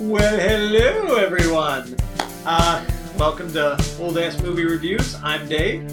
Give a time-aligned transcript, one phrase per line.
[0.00, 1.94] Well, hello everyone.
[2.46, 2.82] Uh,
[3.18, 5.14] welcome to Old Ass Movie Reviews.
[5.16, 5.86] I'm Dave.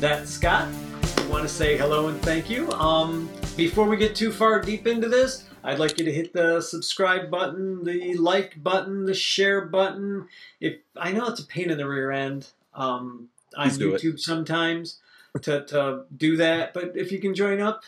[0.00, 0.68] That's Scott.
[1.16, 2.70] I want to say hello and thank you.
[2.72, 6.60] Um, before we get too far deep into this, I'd like you to hit the
[6.60, 10.28] subscribe button, the like button, the share button.
[10.60, 14.02] If I know it's a pain in the rear end um, on do it.
[14.02, 14.98] YouTube sometimes
[15.40, 17.84] to, to do that, but if you can join up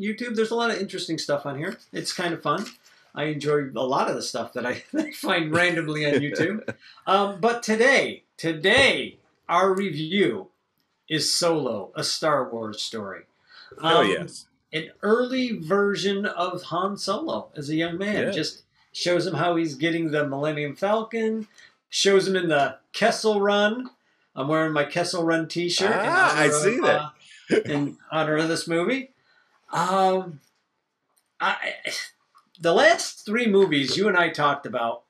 [0.00, 1.76] YouTube, there's a lot of interesting stuff on here.
[1.92, 2.66] It's kind of fun.
[3.14, 4.74] I enjoy a lot of the stuff that I
[5.14, 6.74] find randomly on YouTube.
[7.06, 10.48] Um, but today, today, our review
[11.08, 13.22] is Solo, a Star Wars story.
[13.82, 14.46] Oh Um, yes.
[14.72, 18.24] An early version of Han Solo as a young man.
[18.26, 18.30] Yeah.
[18.30, 21.48] Just shows him how he's getting the Millennium Falcon,
[21.88, 23.88] shows him in the Kessel Run.
[24.36, 25.90] I'm wearing my Kessel Run t shirt.
[25.94, 27.12] Ah, I see that.
[27.66, 29.10] in honor of this movie.
[29.72, 30.40] Um,
[31.40, 31.56] I,
[32.60, 35.02] the last three movies you and I talked about,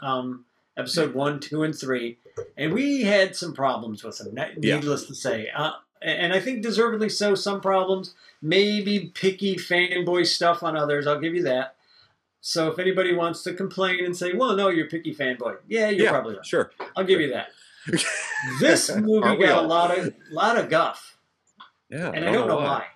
[0.00, 0.44] um,
[0.76, 2.18] episode one, two, and three,
[2.56, 4.34] and we had some problems with them.
[4.34, 4.76] ne- Yeah.
[4.76, 7.34] Needless to say, uh, and I think deservedly so.
[7.34, 11.06] Some problems, maybe picky fanboy stuff on others.
[11.06, 11.76] I'll give you that.
[12.40, 16.06] So if anybody wants to complain and say, "Well, no, you're picky fanboy," yeah, you're
[16.06, 16.46] yeah, probably right.
[16.46, 16.72] sure.
[16.96, 17.48] I'll give you that.
[18.60, 21.16] This movie got a lot of lot of guff
[21.88, 22.86] Yeah, and I don't know why.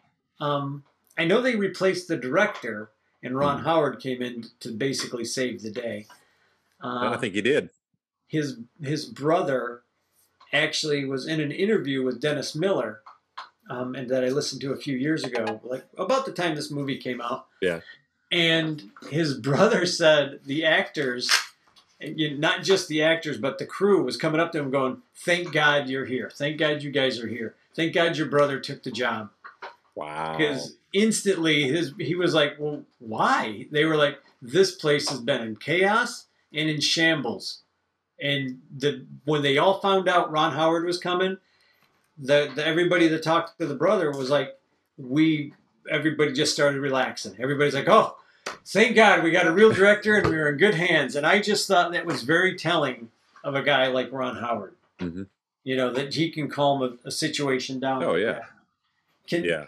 [0.40, 0.82] Um,
[1.16, 2.90] I know they replaced the director,
[3.26, 3.64] and Ron Mhm.
[3.64, 6.06] Howard came in to basically save the day.
[6.82, 7.70] Uh, I think he did.
[8.28, 9.82] his his brother
[10.52, 13.00] actually was in an interview with Dennis Miller,
[13.70, 16.70] um, and that I listened to a few years ago, like about the time this
[16.70, 17.46] movie came out.
[17.60, 17.80] Yeah.
[18.32, 21.30] And his brother said the actors,
[22.00, 25.88] not just the actors, but the crew was coming up to him going, "Thank God
[25.88, 26.30] you're here.
[26.32, 27.54] Thank God you guys are here.
[27.74, 29.30] Thank God your brother took the job."
[29.96, 30.36] Wow.
[30.36, 35.40] because instantly his he was like, "Well, why?" They were like, "This place has been
[35.42, 37.62] in chaos and in shambles."
[38.20, 41.38] And the when they all found out Ron Howard was coming,
[42.18, 44.58] the, the everybody that talked to the brother was like,
[44.96, 45.52] "We."
[45.88, 47.36] Everybody just started relaxing.
[47.38, 48.16] Everybody's like, "Oh,
[48.66, 51.40] thank God we got a real director and we were in good hands." And I
[51.40, 53.10] just thought that was very telling
[53.44, 54.74] of a guy like Ron Howard.
[54.98, 55.28] Mhm.
[55.62, 58.02] You know that he can calm a, a situation down.
[58.02, 58.32] Oh, like yeah.
[58.32, 58.50] that.
[59.28, 59.64] Can yeah,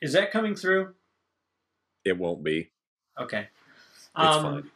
[0.00, 0.94] is that coming through?
[2.04, 2.70] it won't be.
[3.20, 3.48] Okay.
[4.20, 4.70] It's Um,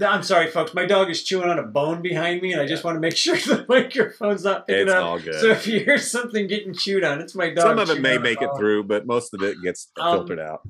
[0.00, 0.72] I'm sorry, folks.
[0.72, 3.16] My dog is chewing on a bone behind me, and I just want to make
[3.24, 5.04] sure the microphone's not picking It's up.
[5.04, 5.40] all good.
[5.40, 7.64] So if you hear something getting chewed on, it's my dog.
[7.66, 10.68] Some of it may make it through, but most of it gets Um, filtered out.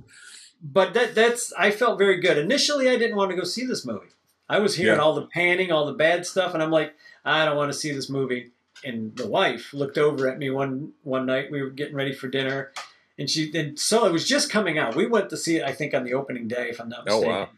[0.62, 2.38] But that that's I felt very good.
[2.38, 4.08] Initially, I didn't want to go see this movie.
[4.48, 5.02] I was hearing Yeah.
[5.02, 6.94] all the panning, all the bad stuff, and I'm like,
[7.24, 8.52] I don't want to see this movie.
[8.84, 11.50] And the wife looked over at me one one night.
[11.50, 12.72] We were getting ready for dinner,
[13.18, 14.94] and she and so it was just coming out.
[14.94, 17.28] We went to see it, I think, on the opening day, if I'm not mistaken.
[17.28, 17.48] Oh, wow.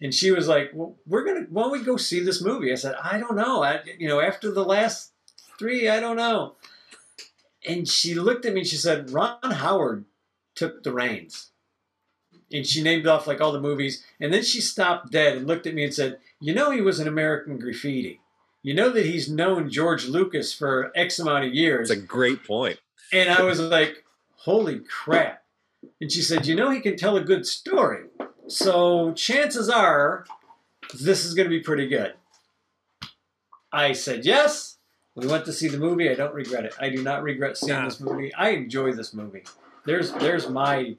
[0.00, 1.46] And she was like, "Well, we're gonna.
[1.48, 3.62] Why don't we go see this movie?" I said, "I don't know.
[3.62, 5.12] I, you know, after the last
[5.58, 6.56] three, I don't know."
[7.66, 10.04] And she looked at me and she said, "Ron Howard
[10.54, 11.50] took the reins."
[12.52, 15.66] And she named off like all the movies, and then she stopped dead and looked
[15.66, 18.20] at me and said, "You know, he was an American Graffiti.
[18.62, 22.44] You know that he's known George Lucas for X amount of years." It's a great
[22.44, 22.78] point.
[23.12, 24.03] And I was like,
[24.44, 25.42] holy crap.
[26.00, 28.04] And she said, you know, he can tell a good story.
[28.46, 30.26] So chances are
[30.94, 32.14] this is going to be pretty good.
[33.72, 34.78] I said, yes.
[35.16, 36.10] We went to see the movie.
[36.10, 36.74] I don't regret it.
[36.80, 38.34] I do not regret seeing this movie.
[38.34, 39.44] I enjoy this movie.
[39.86, 40.96] There's there's my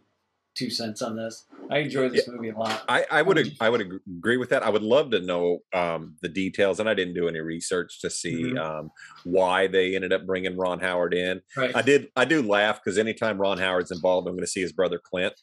[0.56, 1.46] two cents on this.
[1.70, 2.84] I enjoy this movie a lot.
[2.88, 4.64] I, I would ag- I would agree with that.
[4.64, 8.10] I would love to know um, the details, and I didn't do any research to
[8.10, 8.60] see Mhm.
[8.60, 8.92] um,
[9.24, 11.42] why they ended up bringing Ron Howard in.
[11.56, 11.76] Right.
[11.76, 14.74] I did I do laugh because anytime Ron Howard's involved, I'm going to see his
[14.74, 15.34] brother Clint.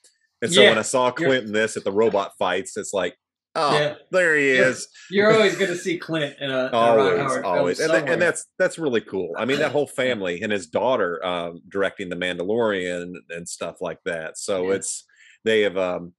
[0.40, 3.16] And so Yeah, when I saw Clint in this at the robot fights, it's like,
[3.54, 3.94] oh, Yeah.
[4.10, 4.88] there he is.
[5.10, 8.46] You're always going to see Clint in a, in a always, always, and, and that's
[8.58, 9.32] that's really cool.
[9.36, 13.98] I mean, that whole family and his daughter um, directing The Mandalorian and stuff like
[14.04, 14.38] that.
[14.38, 14.76] So Yeah.
[14.76, 15.04] it's
[15.44, 16.12] they have um,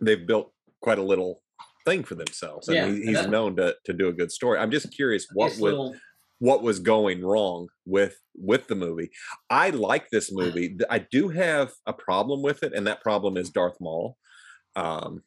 [0.00, 1.42] they've built quite a little
[1.84, 4.58] thing for themselves, and Yeah, he, he's that- known to to do a good story.
[4.58, 5.96] I'm just curious what would little-
[6.38, 9.10] what was going wrong with with the movie.
[9.48, 10.76] I like this movie.
[10.90, 14.16] I do have a problem with it, and that problem is Darth Maul.
[14.74, 15.22] Um,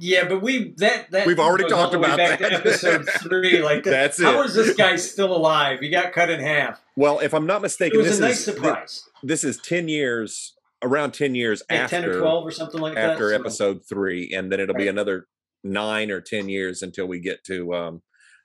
[0.00, 2.52] Yeah, but we that that We've already talked about back to that.
[2.52, 3.60] episode three.
[3.62, 4.46] Like That's How it.
[4.46, 5.80] is this guy still alive?
[5.80, 6.80] He got cut in half.
[6.96, 9.08] well, if I'm not It mistaken, was this a nice is surprise.
[9.22, 12.94] this is 10 years around 10 years Yeah, after ten or twelve or something like
[12.94, 13.10] that.
[13.10, 15.26] after so- episode three and then it'll be another
[15.64, 18.02] nine or 10 years until we get to um,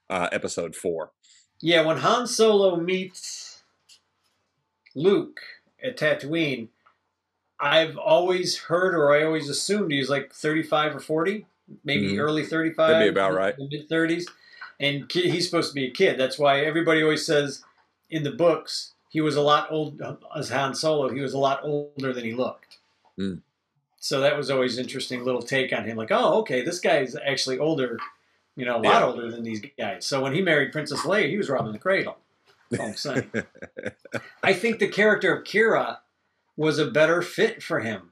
[0.10, 1.12] uh, episode four
[1.62, 3.62] Yeah, when Han Solo meets
[4.96, 5.40] Luke
[5.84, 6.70] at Tatooine,
[7.64, 11.46] I've always heard or I always assumed he was like thirty-five or forty.
[11.86, 12.20] maybe Mhm.
[12.20, 12.90] early 35.
[12.90, 13.56] That'd be about right.
[13.58, 14.26] Mid 30s.
[14.82, 16.20] And he's supposed to be a kid.
[16.20, 17.64] That's why everybody always says
[18.10, 20.02] in the books he was a lot old
[20.36, 21.08] as Han Solo.
[21.10, 22.80] He was a lot older than he looked.
[23.18, 23.40] Mm.
[23.98, 25.96] So that was always interesting little take on him.
[25.96, 27.98] Like, oh, okay, this guy's actually older,
[28.58, 29.06] you know, a lot Yeah.
[29.06, 30.06] older than these guys.
[30.06, 32.18] So when he married Princess Leia, he was robbing the cradle.
[32.72, 32.96] That's I'm
[33.32, 33.32] saying.
[34.44, 36.00] I think the character of Qi'ra
[36.56, 38.12] was a better fit for him,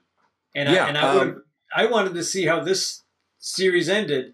[0.56, 1.44] and Yeah, I, and I, um,
[1.76, 3.04] I wanted to see how this
[3.40, 4.34] series ended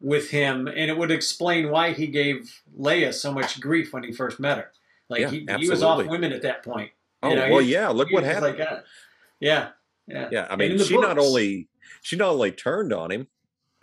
[0.00, 4.12] with him, and it would explain why he gave Leia so much grief when he
[4.12, 4.72] first met her.
[5.08, 6.90] Like Yeah, he, he was off women at that point.
[7.22, 7.88] oh You know, well, he- yeah.
[7.88, 8.58] Look what happened.
[8.58, 8.80] Like, uh,
[9.40, 9.70] yeah,
[10.06, 11.68] yeah, yeah, I mean, she not only
[12.02, 13.28] she not only turned on him.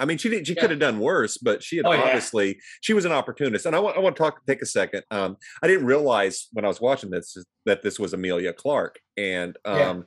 [0.02, 0.62] I mean, she did, she Yeah.
[0.62, 2.02] could have done worse, but she had Oh, yeah.
[2.02, 3.68] obviously she was an opportunist.
[3.68, 5.04] And I want I want to talk take a second.
[5.12, 9.56] Um, I didn't realize when I was watching this that this was Emilia Clarke, and
[9.66, 9.90] Yeah.
[9.90, 10.06] um,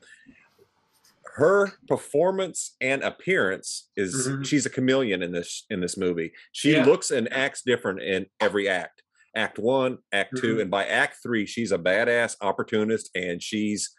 [1.36, 4.46] her performance and appearance is Mhm.
[4.46, 6.32] she's a chameleon in this in this movie.
[6.52, 6.84] She Yeah.
[6.84, 9.02] looks and acts different in every act.
[9.36, 10.62] Act one, act 2 Mhm.
[10.62, 13.92] and by act three, she's a badass opportunist, and she's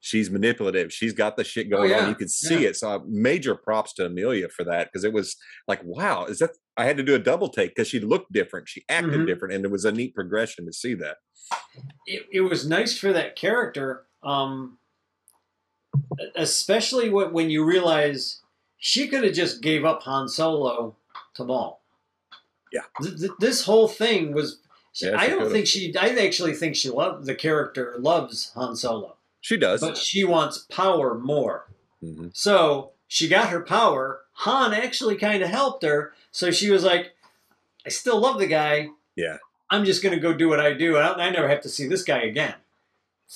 [0.00, 0.92] she's manipulative.
[0.92, 1.98] She's got the shit going on.
[1.98, 2.68] yeah, You could see yeah.
[2.70, 2.76] it.
[2.76, 5.36] So uh, major props to Emilia for that because it was
[5.66, 6.50] like, wow, is that?
[6.76, 8.68] I had to do a double take because she looked different.
[8.68, 9.26] She acted Mhm.
[9.26, 11.16] different, and it was a neat progression to see that.
[12.06, 14.78] it, it was nice for that character, um,
[16.36, 18.40] especially when, when you realize
[18.76, 20.96] she could have just gave up Han Solo
[21.34, 21.82] to Maul.
[22.72, 22.82] Yeah.
[23.02, 24.60] Th- th- this whole thing was.
[25.00, 25.52] Yeah, I don't could've.
[25.52, 25.94] think she.
[25.96, 27.94] I actually think she loved the character.
[28.00, 29.80] Loves Han Solo, She does.
[29.80, 31.68] but she wants power more.
[32.02, 32.30] Mhm.
[32.36, 34.22] So she got her power.
[34.32, 36.12] Han actually kind of helped her.
[36.30, 37.14] So she was like,
[37.86, 38.88] I still love the guy.
[39.16, 39.38] Yeah.
[39.70, 40.96] I'm just going to go do what I do.
[40.96, 42.54] I, I never have to see this guy again.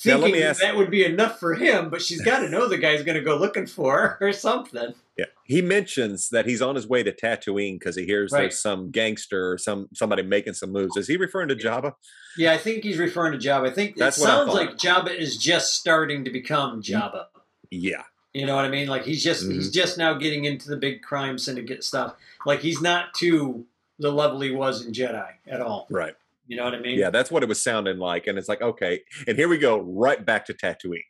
[0.05, 2.49] Now, let Thinking me ask- that would be enough for him, but she's got to
[2.49, 4.95] know the guy's going to go looking for her or something.
[5.17, 8.41] Yeah, he mentions that he's on his way to Tatooine because he hears Right.
[8.41, 10.97] there's some gangster or some somebody making some moves.
[10.97, 11.93] Is he referring to Jabba?
[12.35, 13.69] Yeah, I think he's referring to Jabba.
[13.69, 17.25] I think That's it sounds like Jabba is just starting to become Jabba.
[17.69, 18.03] Yeah,
[18.33, 18.87] You know what I mean?
[18.87, 19.73] Like he's just he's Mm-hmm.
[19.73, 22.15] just now getting into the big crime syndicate stuff.
[22.47, 23.65] Like he's not to
[23.99, 25.85] the level he was in Jedi at all.
[25.91, 26.15] right.
[26.47, 26.97] You know what I mean?
[26.99, 29.79] Yeah, that's what it was sounding like, and it's like okay, and here we go
[29.79, 31.03] right back to Tatooine.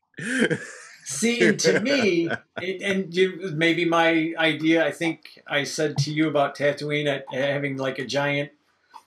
[1.05, 6.11] See, and to me, and, and you, maybe my idea, I think I said to
[6.11, 8.51] you about Tatooine at, having like a giant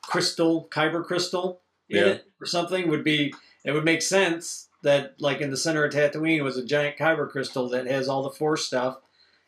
[0.03, 2.05] crystal, kyber crystal in Yeah.
[2.13, 3.33] it or something would be,
[3.65, 7.29] it would make sense that like in the center of Tatooine was a giant kyber
[7.31, 8.99] crystal that has all the force stuff.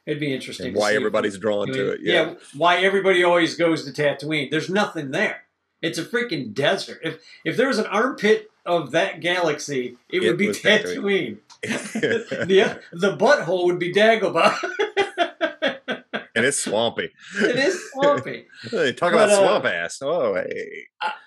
[0.07, 0.73] It'd be interesting.
[0.73, 2.01] to why everybody's drawn to it?
[2.03, 4.51] Yeah, why everybody always goes to Tatooine.
[4.51, 5.43] There's nothing there.
[5.81, 7.01] It's a freaking desert.
[7.03, 11.39] If if there was an armpit of that galaxy, it, It would be Tatooine.
[11.63, 11.63] Tatooine.
[11.63, 14.57] the the butthole would be Dagobah.
[16.35, 17.11] and it's swampy.
[17.41, 18.47] it is swampy.
[18.71, 20.01] Hey, Talk But, about uh, swamp ass.
[20.03, 20.87] Oh, hey.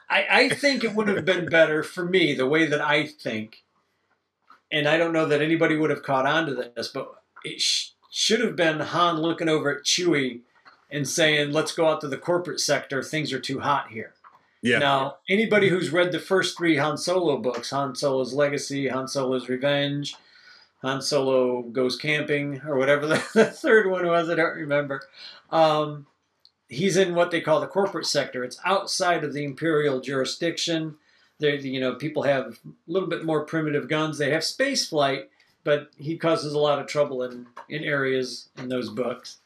[0.10, 3.64] I, I think it would have been better for me the way that I think,
[4.72, 7.12] and I don't know that anybody would have caught on to this, but
[7.46, 10.42] it sh- should have been Han looking over at Chewie
[10.90, 13.02] and saying, "Let's go out to the corporate sector.
[13.02, 14.14] Things are too hot here."
[14.62, 19.08] Yeah, Now, anybody who's read the first three Han Solo books, Han Solo's Legacy, Han
[19.08, 20.16] Solo's Revenge,
[20.84, 25.02] Han Solo Goes Camping, or whatever the, the third one was, I don't remember.
[25.50, 26.06] Um,
[26.70, 28.44] he's in what they call the corporate sector.
[28.44, 30.96] It's outside of the Imperial jurisdiction.
[31.40, 34.20] You know, people have a little bit more primitive guns.
[34.20, 35.30] They have space flight,
[35.64, 39.38] but he causes a lot of trouble in, in areas in those books.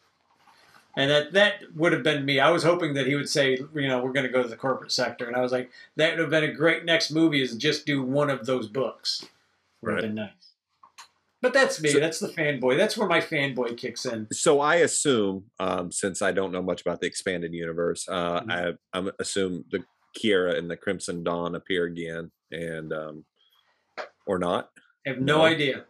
[0.98, 2.40] And that that would have been me.
[2.40, 4.56] I was hoping that he would say, you know, we're going to go to the
[4.56, 7.42] corporate sector, and I was like, that would have been a great next movie.
[7.42, 9.26] Is just do one of those books.
[9.82, 10.32] Would have been nice.
[11.42, 11.90] But that's me.
[11.90, 12.78] So- that's the fanboy.
[12.78, 14.28] That's where my fanboy kicks in.
[14.32, 18.52] so I assume, um, since I don't know much about the expanded universe, uh, Mhm.
[18.94, 19.84] I I'm assume the
[20.18, 23.26] Qi'ra and the Crimson Dawn appear again, and um,
[24.26, 24.72] or not.
[25.06, 25.44] I have no, No.
[25.46, 25.84] idea.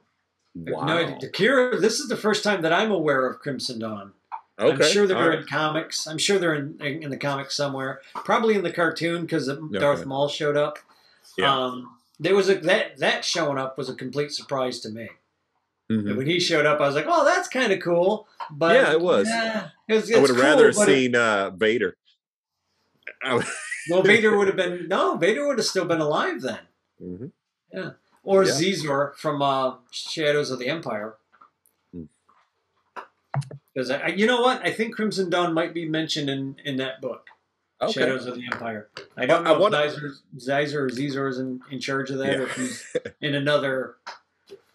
[0.55, 0.85] Wow.
[0.85, 1.29] no idea.
[1.31, 4.13] Qi'ra, this is the first time that I'm aware of Crimson Dawn.
[4.57, 4.85] Okay.
[4.85, 5.39] I'm sure they're right.
[5.39, 6.07] in comics.
[6.07, 8.00] I'm sure they're in, in the comics somewhere.
[8.13, 10.79] Probably in the cartoon because Darth Maul showed up.
[11.38, 11.53] Yeah.
[11.53, 15.09] Um, there was a that that showing up was a complete surprise to me.
[15.91, 16.07] Mhm.
[16.09, 18.91] And when he showed up, I was like, "Oh, that's kind of cool." But Yeah,
[18.93, 19.27] it was.
[19.27, 21.95] yeah, it was I would have rather cool, it- seen uh, Vader.
[23.89, 25.15] Well, Vader would have been no.
[25.17, 26.59] Vader would have still been alive then,
[27.03, 27.31] Mhm.
[28.24, 28.51] or Yeah.
[28.51, 31.15] Zizor from uh, Shadows of the Empire.
[33.73, 36.77] Because I, I- you know what, I think Crimson Dawn might be mentioned in in
[36.77, 37.27] that book.
[37.81, 37.91] Okay.
[37.91, 38.89] Shadows of the Empire.
[39.17, 42.19] I don't I know wanna- if Zizer, Zizer or Zizor is in, in charge of
[42.19, 42.37] that, Yeah.
[42.39, 43.95] or if he's in another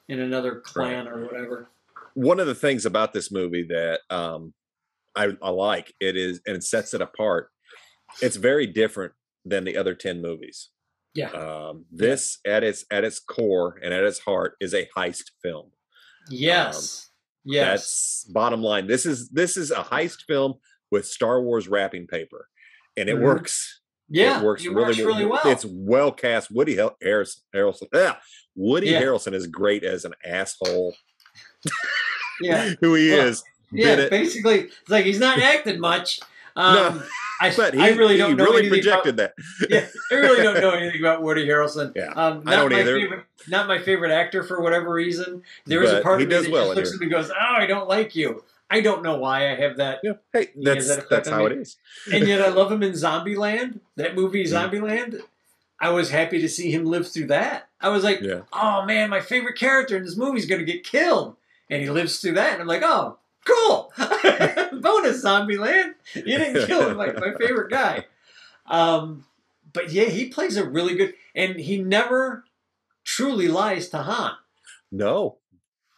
[0.08, 1.68] in another clan or whatever.
[2.14, 4.52] One of the things about this movie that um,
[5.16, 5.94] I, I like.
[6.00, 7.50] It is and it sets it apart.
[8.20, 9.12] It's very different
[9.44, 10.68] than the other 10 movies.
[11.14, 11.30] Yeah.
[11.30, 15.70] Um, this at its at its core and at its heart is a heist film.
[16.28, 17.09] Yes.
[17.44, 18.22] Yes.
[18.24, 18.86] That's bottom line.
[18.86, 20.54] This is this is a heist film
[20.90, 22.48] with Star Wars wrapping paper,
[22.96, 23.22] and it Mhm.
[23.22, 23.80] works.
[24.08, 24.40] yeah.
[24.40, 25.40] it works really, really well.
[25.44, 26.50] It's well cast.
[26.50, 27.38] Woody Hel- Harrelson.
[27.54, 27.86] Harrelson.
[27.92, 28.16] Yeah,
[28.56, 29.02] Woody Yeah.
[29.02, 30.94] Harrelson is great as an asshole.
[32.40, 32.70] yeah.
[32.80, 33.42] Who he is.
[33.72, 34.08] Yeah.
[34.08, 36.18] Basically, it's like he's not acting much.
[36.56, 37.02] Um, No,
[37.40, 39.34] I, But he, I really don't know really anything about- projected that.
[39.70, 41.92] yeah, I really don't know anything about Woody Harrelson.
[41.96, 43.00] Yeah, um, I not don't my either.
[43.00, 45.42] Favorite, not my favorite actor for whatever reason.
[45.66, 47.54] There is a part of me that well just looks at me and goes, "Oh,
[47.56, 50.12] I don't like you." I don't know why I have that, Yeah.
[50.32, 51.76] Hey, that's that that's how it is.
[52.12, 53.80] and yet I love him in Zombieland.
[53.96, 54.70] That movie, Mm.
[54.70, 55.20] Zombieland.
[55.80, 57.68] I was happy to see him live through that.
[57.80, 58.42] I was like, Yeah.
[58.52, 61.36] "Oh man, my favorite character in this movie is going to get killed,"
[61.70, 63.92] and he lives through that, and I'm like, "Oh, cool,
[64.80, 65.94] bonus zombie land.
[66.14, 68.06] You didn't kill him, like my favorite guy."
[68.66, 69.24] Um,
[69.72, 72.44] but yeah, he plays a really good, and he never
[73.04, 74.32] truly lies to Han.
[74.92, 75.36] No.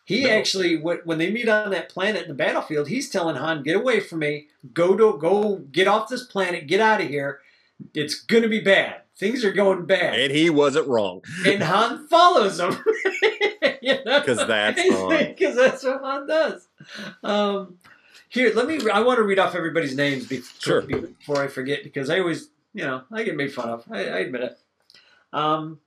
[0.04, 0.30] He No.
[0.30, 4.00] actually, when they meet on that planet in the battlefield, he's telling Han, "Get away
[4.00, 4.48] from me.
[4.74, 5.56] Go to go.
[5.70, 6.66] Get off this planet.
[6.66, 7.40] Get out of here.
[7.94, 9.01] It's gonna be bad.
[9.16, 11.22] Things are going bad." And he wasn't wrong.
[11.46, 12.76] And Han follows him.
[13.82, 16.68] you know, 'Cause that's Because that's what Han does.
[17.22, 17.78] Um,
[18.28, 18.80] here, let me.
[18.90, 20.82] I want to read off everybody's names before, Sure.
[20.82, 23.84] before I forget because I always, you know, I get made fun of.
[23.90, 24.58] I, I admit it.
[25.32, 25.80] Um,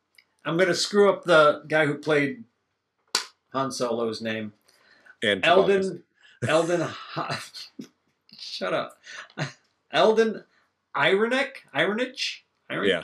[0.45, 2.43] I'm gonna screw up the guy who played
[3.53, 4.53] Han Solo's name.
[5.23, 5.43] And.
[5.43, 6.03] Eldon,
[6.47, 6.87] Eldon,
[8.37, 9.01] shut up.
[9.91, 10.43] Eldon
[10.95, 12.41] Ironich, Ironich,
[12.71, 13.03] Ironich, Yeah.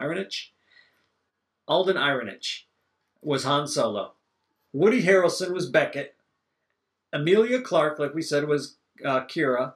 [0.00, 0.48] Ironich.
[1.68, 2.62] Alden Ironich
[3.22, 4.14] was Han Solo.
[4.72, 6.16] Woody Harrelson was Beckett.
[7.12, 9.74] Emilia Clarke, like we said, was uh, Qi'ra.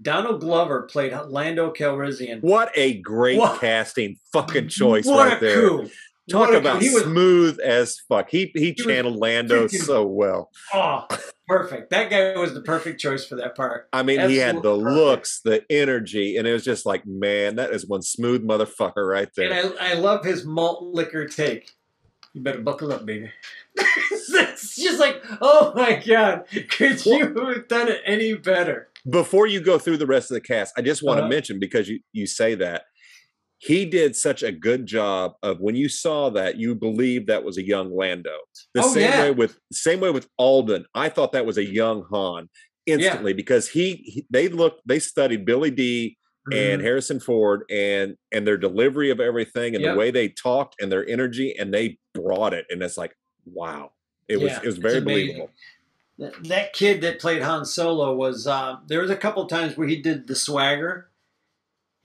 [0.00, 2.40] Donald Glover played Lando Calrissian.
[2.42, 5.68] What a great What- casting fucking choice what right there.
[5.68, 5.90] coup!
[6.28, 6.82] Talk What a about.
[6.82, 8.28] He was- smooth as fuck.
[8.30, 10.50] He he was channeled Lando so well.
[10.74, 11.06] Oh,
[11.48, 11.90] perfect!
[11.90, 13.88] That guy was the perfect choice for that part.
[13.92, 14.84] I mean, he had the perfect.
[14.96, 19.28] looks, the energy, and it was just like, man, that is one smooth motherfucker right
[19.36, 19.52] there.
[19.52, 21.70] And I, I love his malt liquor take.
[22.34, 23.30] You better buckle up, baby.
[23.76, 28.88] it's just like, oh my god, could you have done it any better?
[29.08, 31.28] Before you go through the rest of the cast, I just want Uh-huh.
[31.28, 32.84] to mention because you you say that
[33.66, 37.58] he did such a good job of when you saw that you believed that was
[37.58, 38.36] a young Lando.
[38.74, 39.20] The Oh, same yeah.
[39.22, 40.86] way with same way with Alden.
[40.94, 42.48] I thought that was a young Han
[42.86, 46.16] instantly because he, he they looked they studied Billy Dee
[46.52, 49.94] and Harrison Ford and and their delivery of everything and Yep.
[49.94, 53.90] the way they talked and their energy and they brought it and it's like wow
[54.28, 55.50] it was it was very believable
[56.18, 58.46] that, that kid that played Han Solo was.
[58.46, 61.10] Uh, there was a couple times where he did the swagger.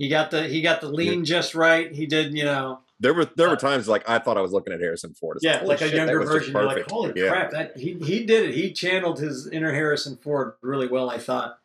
[0.02, 1.94] He got the he got the lean just right.
[1.94, 4.52] He did, you know, there were there Uh, were times like I thought I was
[4.52, 6.56] looking at Harrison Ford It's yeah, holy like shit, a younger version.
[6.56, 7.30] You're like, holy Yeah.
[7.30, 7.52] crap!
[7.52, 8.56] That he he did it.
[8.56, 11.08] He channeled his inner Harrison Ford really well.
[11.12, 11.60] I thought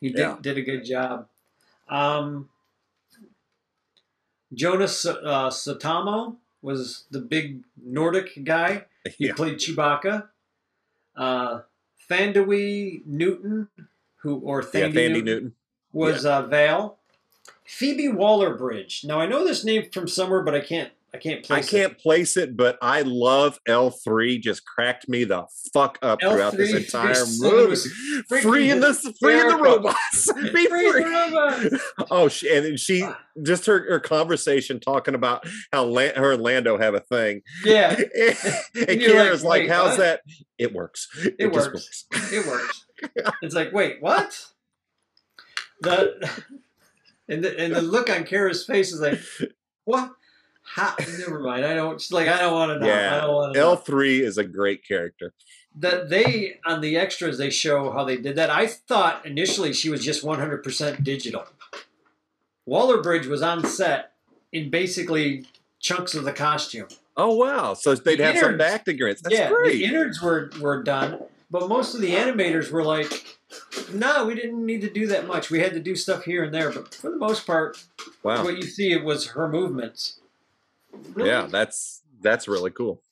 [0.00, 0.36] he did Yeah.
[0.40, 1.26] did a good job.
[1.88, 2.48] Um,
[4.54, 8.84] Jonas uh, Suotamo was the big Nordic guy.
[9.18, 9.32] He Yeah.
[9.34, 10.28] played Chewbacca.
[11.16, 11.62] Uh,
[12.08, 13.68] Newton,
[14.22, 15.54] who or yeah, Thandie Thandie Newton, Newton.
[15.92, 16.99] was uh, Val.
[17.70, 19.02] Phoebe Waller-Bridge.
[19.04, 20.90] Now I know this name from somewhere, but I can't.
[21.12, 21.66] I can't I place.
[21.66, 21.70] it.
[21.76, 24.38] can't place it, but I love L three.
[24.38, 27.74] Just cracked me the fuck up throughout this entire movie.
[28.42, 30.32] Free in the free in the robots.
[30.32, 31.02] Be Free free.
[31.04, 31.82] robots.
[32.12, 33.04] Oh, she, and she
[33.42, 37.42] just her, her conversation talking about how La- her and Lando have a thing.
[37.64, 37.90] Yeah,
[38.88, 40.20] and you're like, like, "How's what?" that?
[40.58, 41.08] It works.
[41.24, 42.04] It, It works.
[42.12, 42.86] works." it works.
[43.42, 44.46] It's like, wait, what?
[45.80, 46.30] The
[47.30, 49.18] and the, and the look on Kara's face is like,
[49.84, 50.12] what?
[50.62, 50.94] How?
[51.18, 51.64] Never mind.
[51.64, 52.00] I don't.
[52.00, 52.86] She's like, I don't want to know.
[52.92, 55.32] I Yeah, don't want to L three is a great character.
[55.76, 58.50] That they on the extras they show how they did that.
[58.50, 61.44] I thought initially she was just 100% digital.
[62.66, 64.12] Waller Bridge was on set
[64.52, 65.46] in basically
[65.80, 66.88] chunks of the costume.
[67.16, 67.74] Oh wow!
[67.74, 69.24] So they'd The have to innards- act against.
[69.24, 69.72] That's yeah, great.
[69.72, 71.20] the innards were were done,
[71.50, 73.38] but most of the animators were like,
[73.92, 75.50] "No, we didn't need to do that much.
[75.50, 77.82] We had to do stuff here and there, but for the most part,
[78.22, 78.44] wow.
[78.44, 80.20] what you see it was her movements."
[81.14, 81.30] Really?
[81.30, 83.02] Yeah, that's that's really cool.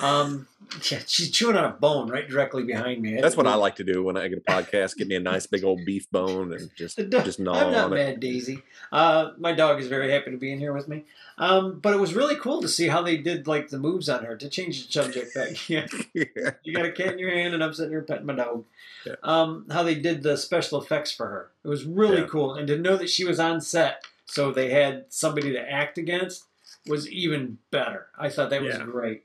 [0.00, 0.46] Um,
[0.90, 3.20] yeah, she's chewing on a bone right directly behind me.
[3.20, 4.96] That's what I like to do when I get a podcast.
[4.96, 7.90] Get me a nice big old beef bone and just just gnaw I'm not on
[7.94, 8.20] mad, it.
[8.20, 8.62] Daisy.
[8.90, 11.04] Uh, my dog is very happy to be in here with me.
[11.38, 14.24] Um, but it was really cool to see how they did like the moves on
[14.24, 15.34] her to change the subject.
[15.34, 15.48] Back.
[15.68, 16.50] Yeah, Yeah.
[16.64, 18.64] you got a cat in your hand, and I'm sitting here petting my dog.
[19.06, 19.14] Yeah.
[19.22, 21.50] Um, how they did the special effects for her.
[21.64, 22.26] It was really Yeah.
[22.26, 25.96] cool, and to know that she was on set, so they had somebody to act
[25.98, 26.44] against,
[26.86, 28.08] was even better.
[28.18, 29.24] I thought that was great.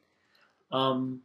[0.74, 1.22] Um,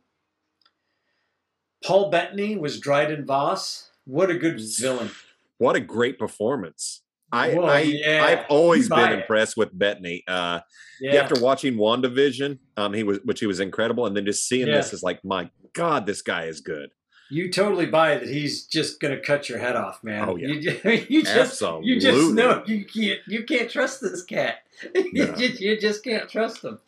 [1.84, 3.90] Paul Bettany was Dryden Voss.
[4.04, 5.10] What a good villain!
[5.58, 7.02] What a great performance.
[7.30, 8.24] I, Well, I yeah.
[8.24, 9.20] I've always Buy been it.
[9.22, 10.24] impressed with Bettany.
[10.26, 10.60] Uh,
[11.00, 14.66] Yeah, After watching WandaVision, um, he was which he was incredible, and then just seeing
[14.68, 14.76] Yeah.
[14.76, 16.90] this is like, my God, this guy is good.
[17.30, 20.26] you totally buy that he's just gonna cut your head off, man.
[20.28, 20.48] Oh, yeah.
[20.48, 21.90] you, you just Absolutely.
[21.90, 24.60] you just know you can't you can't trust this cat.
[24.94, 25.34] you, No.
[25.34, 26.78] just, you just can't trust him.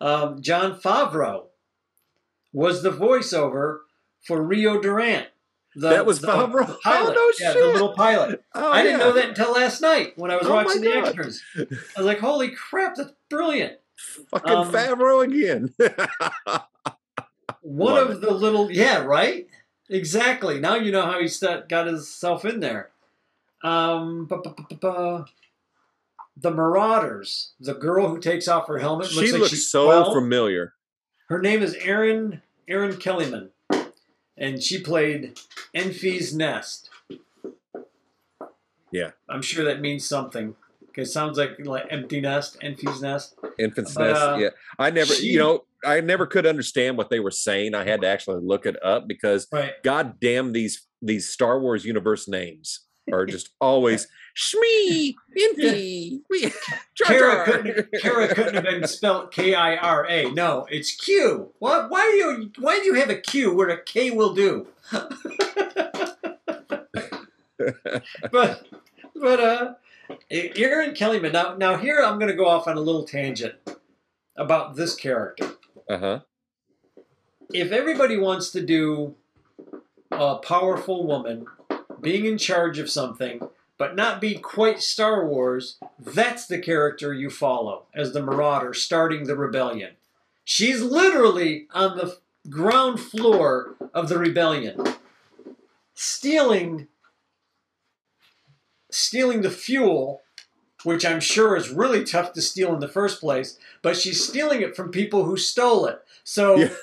[0.00, 1.46] Um, Jon Favreau
[2.52, 3.78] was the voiceover
[4.26, 5.28] for Rio Durant.
[5.76, 6.80] The, that was the Favreau.
[6.82, 7.10] Pilot.
[7.10, 7.62] Oh no yeah, shit!
[7.62, 8.42] the little pilot.
[8.54, 9.04] Oh, I didn't yeah.
[9.06, 11.40] know that until last night when I was Oh, watching the extras.
[11.56, 11.64] I
[11.96, 13.74] was like, "Holy crap, that's brilliant!"
[14.30, 15.72] Fucking Um, Favreau again.
[17.62, 19.46] One Love of the little, yeah, right,
[19.88, 20.58] exactly.
[20.58, 22.90] Now you know how he st- got himself in there.
[23.62, 24.26] Um,
[26.36, 29.08] the Marauders, the girl who takes off her helmet.
[29.08, 30.14] she looks like looks she's so 12.
[30.14, 30.74] familiar.
[31.30, 33.50] Her name is Erin Erin Kellyman,
[34.36, 35.38] and she played
[35.74, 36.90] Enfys Nest.
[38.92, 39.10] Yeah.
[39.28, 40.56] I'm sure that means something.
[40.96, 43.36] It sounds like like empty nest, Enfys Nest.
[43.58, 44.20] Infant's But, Nest.
[44.20, 47.74] uh, yeah, I never, she- you know, I never could understand what they were saying.
[47.74, 49.74] I had to actually look it up because, Right.
[49.82, 54.06] god damn, these these Star Wars universe names are just always
[54.36, 56.52] Shmee, Infy, we-
[56.94, 57.44] Jar Kara Jar.
[57.44, 60.30] couldn't, Kara couldn't have been spelled K I R A.
[60.30, 61.52] No, it's Q.
[61.58, 61.90] What?
[61.90, 62.50] Why do you?
[62.58, 64.66] Why do you have a Q where a K will do?
[68.32, 68.66] but
[69.14, 69.74] but uh,
[70.30, 71.32] Erin Kellyman.
[71.32, 73.54] Now now here I'm going to go off on a little tangent
[74.36, 75.52] about this character.
[75.88, 76.20] Uh huh.
[77.52, 79.16] If everybody wants to do
[80.12, 81.46] a powerful woman
[82.00, 83.40] being in charge of something,
[83.80, 89.24] but not be quite Star Wars, that's the character you follow as the Marauder starting
[89.24, 89.92] the rebellion.
[90.44, 92.18] She's literally on the
[92.50, 94.76] ground floor of the rebellion,
[95.94, 96.88] stealing
[98.90, 100.20] stealing the fuel,
[100.82, 104.60] which I'm sure is really tough to steal in the first place, but she's stealing
[104.60, 106.02] it from people who stole it.
[106.22, 106.74] So Yeah.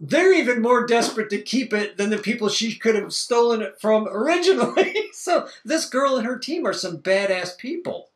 [0.00, 3.80] They're even more desperate to keep it than the people she could have stolen it
[3.80, 4.94] from originally.
[5.12, 8.10] so this girl and her team are some badass people.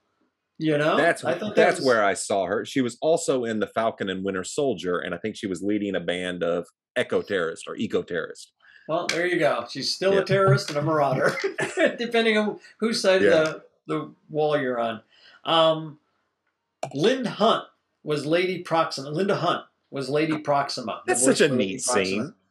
[0.59, 0.97] You know?
[0.97, 2.65] That's I thought that that's was- where I saw her.
[2.65, 5.95] She was also in the Falcon and Winter Soldier, and I think she was leading
[5.97, 8.53] a band of eco terrorists or eco terrorists.
[8.89, 9.67] Well, there you go.
[9.69, 10.21] She's still Yeah.
[10.21, 11.37] a terrorist and a marauder,
[11.99, 13.31] depending on whose side Yeah.
[13.31, 15.03] of the, the wall you're on.
[15.45, 15.99] Um,
[16.95, 17.65] Linda Hunt
[18.05, 19.11] was Lady Proxima.
[19.11, 21.03] Linda Hunt was Lady Proxima.
[21.07, 22.35] That's such a neat scene.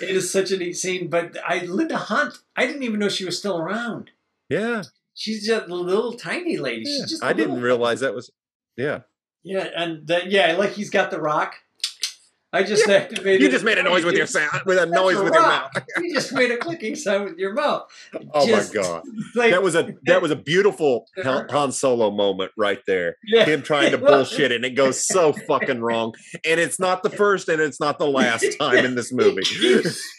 [0.00, 2.34] It is such a neat scene, but I Linda Hunt.
[2.54, 4.10] I didn't even know she was still around.
[4.48, 4.84] Yeah,
[5.14, 6.84] She's just a little tiny lady.
[6.86, 7.06] Yeah.
[7.06, 7.24] just.
[7.24, 8.30] I I didn't realize that was.
[8.76, 9.00] Yeah,
[9.44, 11.54] Yeah, and that, yeah, like he's got the rock.
[12.54, 13.42] I just activated.
[13.42, 15.70] you just made a noise with your sound, with a noise a with your mouth.
[16.00, 17.90] You just made a clicking sound with your mouth.
[18.32, 19.02] Oh Just, my god,
[19.34, 23.16] Like, that was a that was a beautiful Han Solo moment right there.
[23.24, 23.44] yeah.
[23.44, 26.14] Him trying to bullshit, and it goes so fucking wrong.
[26.44, 29.42] And it's not the first, and it's not the last time in this movie.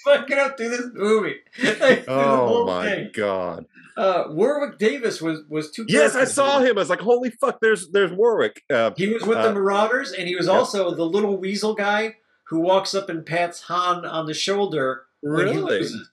[0.04, 1.36] Fucking up through this movie.
[1.80, 3.10] Like, Oh my thing.
[3.14, 3.66] god.
[3.98, 5.86] Uh, Warwick Davis was was two.
[5.88, 6.78] Yes, I saw him.
[6.78, 8.62] I was like, holy fuck, there's there's Warwick.
[8.70, 10.56] Uh, He was with Uh, the Marauders, and he was yep.
[10.56, 12.16] also the little weasel guy
[12.50, 16.10] who walks up and pats Han on the shoulder when he loses.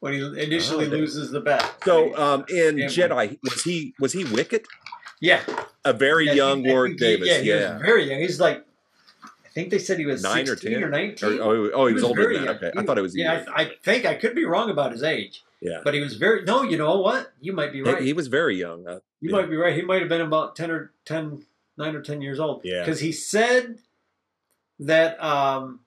[0.00, 0.90] When he initially Oh.
[0.90, 1.64] loses the bet.
[1.84, 2.86] So um, in Yeah.
[2.86, 4.66] Jedi, was he was he Wicket?
[5.20, 5.40] yeah,
[5.84, 7.28] A very Yeah, young he- Warwick he- Davis.
[7.38, 7.74] he Yeah.
[7.74, 8.20] was very young.
[8.20, 8.64] He's like,
[9.24, 10.82] I think they said he was Nine or 16 10?
[10.82, 11.38] or Or- nineteen.
[11.40, 12.56] oh, oh, he was, older than that.
[12.62, 13.16] Okay, I thought it was.
[13.16, 13.42] Yeah.
[13.54, 15.80] I, I think I could be wrong about his age, yeah.
[15.82, 16.42] but he was very.
[16.44, 17.32] No, you know what?
[17.40, 18.02] You might be He- right.
[18.02, 18.86] He, was very young.
[18.86, 19.36] Uh, you yeah.
[19.36, 19.74] might be right.
[19.74, 21.46] He might have been about ten or 10,
[21.78, 22.60] 9 or ten years old.
[22.64, 22.80] Yeah.
[22.84, 23.78] because he said
[24.80, 25.80] that um,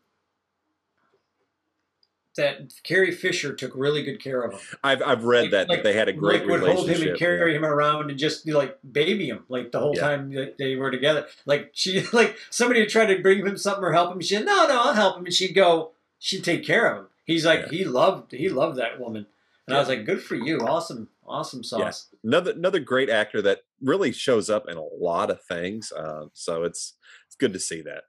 [2.38, 4.60] that Carrie Fisher took really good care of him.
[4.84, 6.88] I've I've read Like- that, that like- they had a great like would relationship.
[6.96, 7.58] hold him and carry yeah.
[7.58, 10.02] him around and just be like baby him like the whole Yeah.
[10.02, 11.28] time that they were together.
[11.46, 14.22] Like she like somebody would try to bring him something or help him.
[14.22, 17.08] She'd no no I'll help him and she'd go she'd take care of him.
[17.26, 17.78] He's like Yeah.
[17.80, 19.26] he loved he loved that woman
[19.68, 22.08] and I was like good for you awesome awesome sauce.
[22.24, 25.92] Another another great actor that really shows up in a lot of things.
[25.92, 26.94] Uh, so it's
[27.28, 28.04] it's good to see that.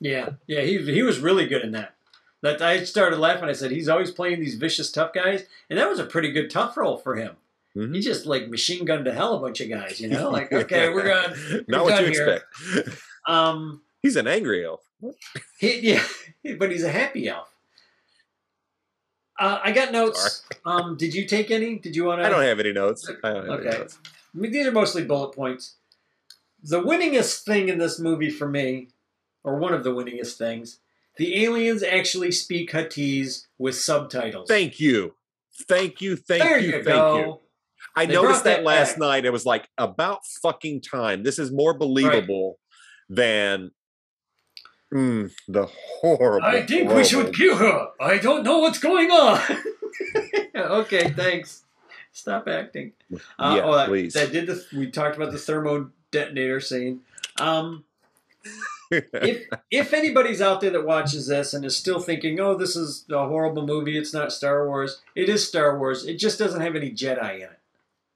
[0.00, 1.94] Yeah, yeah, he he was really good in that.
[2.42, 3.48] That I started laughing.
[3.48, 6.50] I said he's always playing these vicious tough guys, and that was a pretty good
[6.50, 7.36] tough role for him.
[7.76, 7.94] Mm-hmm.
[7.94, 10.30] He just like machine gunned to hell a bunch of guys, you know.
[10.30, 11.64] Like, okay, we're going.
[11.68, 12.42] Not what you here.
[12.66, 13.02] expect.
[13.26, 14.80] Um, he's an angry elf.
[15.58, 16.04] He, yeah,
[16.58, 17.48] but he's a happy elf.
[19.38, 20.44] Uh, I got notes.
[20.66, 21.78] Um, did you take any?
[21.78, 22.26] Did you want to?
[22.26, 23.10] I don't have any notes.
[23.22, 23.78] I don't have okay.
[23.78, 23.98] Notes.
[24.04, 25.76] I mean, these are mostly bullet points.
[26.62, 28.88] The winningest thing in this movie for me,
[29.44, 30.80] or one of the winningest things,
[31.16, 34.48] the aliens actually speak Huttese with subtitles.
[34.48, 35.14] Thank you.
[35.68, 36.16] Thank you.
[36.16, 36.66] Thank there you.
[36.68, 37.16] you thank go.
[37.18, 37.40] you.
[37.96, 39.24] I they noticed that, that last night.
[39.24, 41.22] It was like about fucking time.
[41.22, 42.58] This is more believable
[43.08, 43.16] right.
[43.16, 43.70] than
[44.92, 46.46] mm, the horrible.
[46.46, 46.96] I think horrible.
[46.96, 47.88] we should kill her.
[48.00, 49.40] I don't know what's going on.
[50.56, 51.64] okay, thanks.
[52.12, 52.92] Stop acting.
[53.38, 54.14] Uh, yeah, oh, that, please.
[54.14, 54.64] That did the.
[54.76, 57.00] We talked about the thermal detonator scene.
[57.38, 57.84] Um,
[58.90, 63.04] if if anybody's out there that watches this and is still thinking, "Oh, this is
[63.10, 63.96] a horrible movie.
[63.96, 66.06] It's not Star Wars." It is Star Wars.
[66.06, 67.58] It just doesn't have any Jedi in it.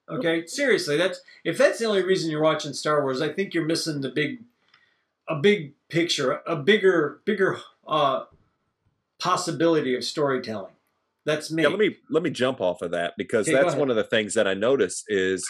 [0.09, 3.65] Okay, seriously, that's if that's the only reason you're watching Star Wars, I think you're
[3.65, 4.41] missing the big,
[5.29, 8.25] a big picture, a bigger, bigger uh,
[9.19, 10.73] possibility of storytelling.
[11.25, 11.63] That's me.
[11.63, 14.05] Yeah, let me let me jump off of that because okay, that's one of the
[14.05, 15.49] things that I notice is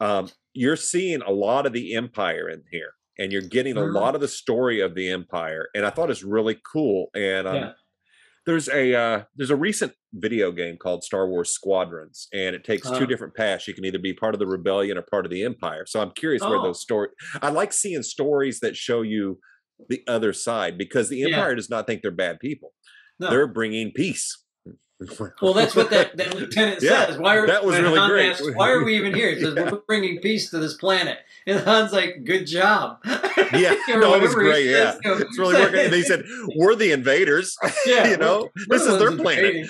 [0.00, 3.94] um, you're seeing a lot of the empire in here, and you're getting mm-hmm.
[3.94, 7.08] a lot of the story of the empire, and I thought it's really cool.
[7.14, 7.72] And um, yeah.
[8.46, 12.90] there's a uh, there's a recent video game called Star Wars Squadrons, and it takes
[12.90, 13.68] two different paths.
[13.68, 15.84] You can either be part of the rebellion or part of the empire.
[15.86, 16.50] So I'm curious oh.
[16.50, 17.12] where those stories.
[17.40, 19.38] I like seeing stories that show you
[19.88, 21.56] the other side because the empire yeah.
[21.56, 22.72] does not think they're bad people.
[23.18, 23.30] No.
[23.30, 24.41] They're bringing peace.
[25.40, 27.18] Well, that's what that, that lieutenant yeah, says.
[27.18, 28.30] Why are that was really Han great?
[28.30, 29.34] Asks, Why are we even here?
[29.34, 32.98] He says we're bringing peace to this planet, and Han's like, "Good job."
[33.54, 34.66] Yeah, no, it was great.
[34.66, 35.80] Yeah, it's really working.
[35.80, 36.24] And they said
[36.56, 37.54] we're the invaders.
[37.84, 39.66] Yeah, you know, this is their planet.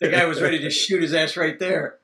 [0.00, 2.00] the guy was ready to shoot his ass right there.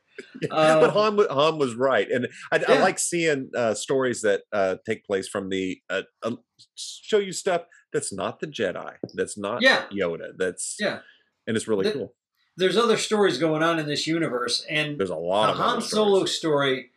[0.51, 2.65] Um, but Han, Han was right, and I, yeah.
[2.69, 6.37] I like seeing uh, stories that uh, take place from the uh, uh,
[6.77, 7.63] show you stuff
[7.93, 9.85] that's not the Jedi, that's not yeah.
[9.93, 11.01] Yoda, that's yeah,
[11.47, 12.15] and it's really the, cool.
[12.57, 15.47] There's other stories going on in this universe, and there's a lot.
[15.47, 16.91] The Han Solo story,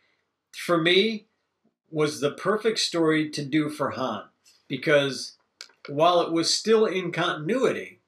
[0.52, 1.26] for me,
[1.90, 4.24] was the perfect story to do for Han
[4.68, 5.36] because
[5.88, 8.00] while it was still in continuity,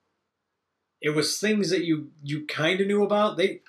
[1.01, 3.37] it was things that you you kind of knew about.
[3.37, 3.61] They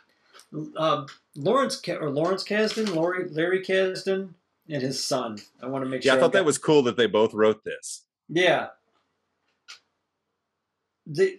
[0.75, 4.33] uh, Lawrence or Lawrence Kasdan, Larry, Larry Kasdan,
[4.67, 5.37] and his son.
[5.61, 6.19] I want to make yeah, sure.
[6.19, 8.05] Yeah, I thought I that was cool that they both wrote this.
[8.27, 8.67] Yeah.
[11.05, 11.37] They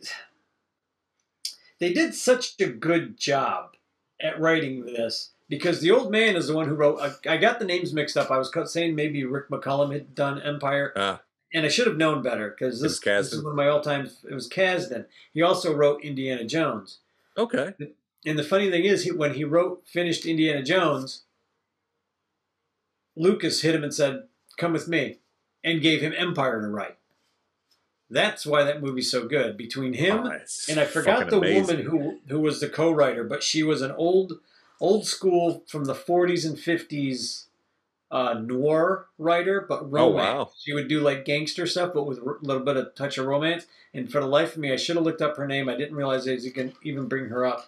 [1.81, 3.75] they did such a good job
[4.21, 7.01] at writing this because the old man is the one who wrote.
[7.01, 8.31] I, I got the names mixed up.
[8.31, 10.93] I was saying maybe Rick McCallum had done Empire.
[10.95, 11.17] Uh
[11.53, 14.09] and I should have known better because this, this, is one of my all-time.
[14.29, 15.07] It was Kasdan.
[15.33, 16.99] He also wrote Indiana Jones.
[17.37, 17.75] Okay.
[18.25, 21.23] And the funny thing is, he, when he wrote finished Indiana Jones,
[23.17, 24.25] Lucas hit him and said,
[24.59, 25.19] "Come with me,"
[25.65, 26.97] and gave him Empire to write.
[28.11, 29.57] That's why that movie's so good.
[29.57, 31.85] Between him oh, and I forgot the amazing.
[31.85, 34.41] woman who who was the co-writer, but she was an old
[34.81, 37.45] old school from the 40s and 50s
[38.11, 40.29] uh, noir writer, but romance.
[40.29, 40.51] Oh, wow.
[40.59, 43.67] She would do like gangster stuff, but with a little bit of touch of romance.
[43.95, 45.69] And for the life of me, I should have looked up her name.
[45.69, 47.67] I didn't realize I could even bring her up.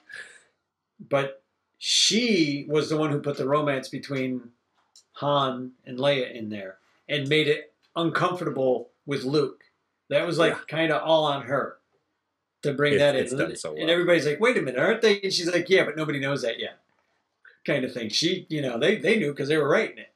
[0.98, 1.42] But
[1.78, 4.50] she was the one who put the romance between
[5.14, 6.78] Han and Leia in there
[7.08, 9.64] and made it uncomfortable with Luke.
[10.12, 10.60] That was like yeah.
[10.68, 11.76] kind of all on her
[12.62, 13.28] to bring it, that in.
[13.56, 13.80] So well.
[13.80, 15.20] And everybody's like, wait a minute, aren't they?
[15.20, 16.78] And she's like, yeah, but nobody knows that yet.
[17.64, 18.08] Kind of thing.
[18.08, 20.12] She, you know, they, they knew because they were writing it.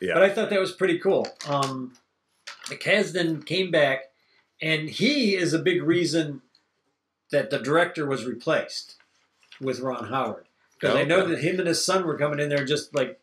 [0.00, 0.14] Yeah.
[0.14, 1.28] But I thought that was pretty cool.
[1.48, 1.94] Um,
[2.66, 4.04] Kasdan came back,
[4.60, 6.42] and he is a big reason
[7.30, 8.96] that the director was replaced
[9.60, 10.46] with Ron Howard.
[10.78, 11.02] Because okay.
[11.02, 13.20] I know that him and his son were coming in there just like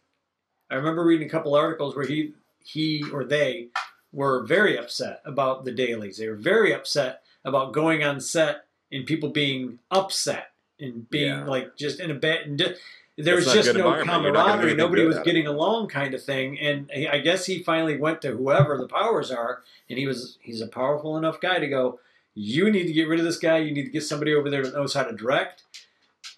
[0.69, 3.69] I remember reading a couple articles where he he or they
[4.17, 6.17] were very upset about the dailies.
[6.17, 11.45] They were very upset about going on set and people being upset and being yeah.
[11.45, 12.81] like just in a bad and just,
[13.15, 14.73] there was just no camaraderie.
[14.73, 16.59] Nobody was getting along, kind of thing.
[16.59, 20.39] And he, I guess he finally went to whoever the powers are, and he was
[20.41, 21.99] he's a powerful enough guy to go.
[22.33, 23.57] You need to get rid of this guy.
[23.57, 25.63] You need to get somebody over there that knows how to direct.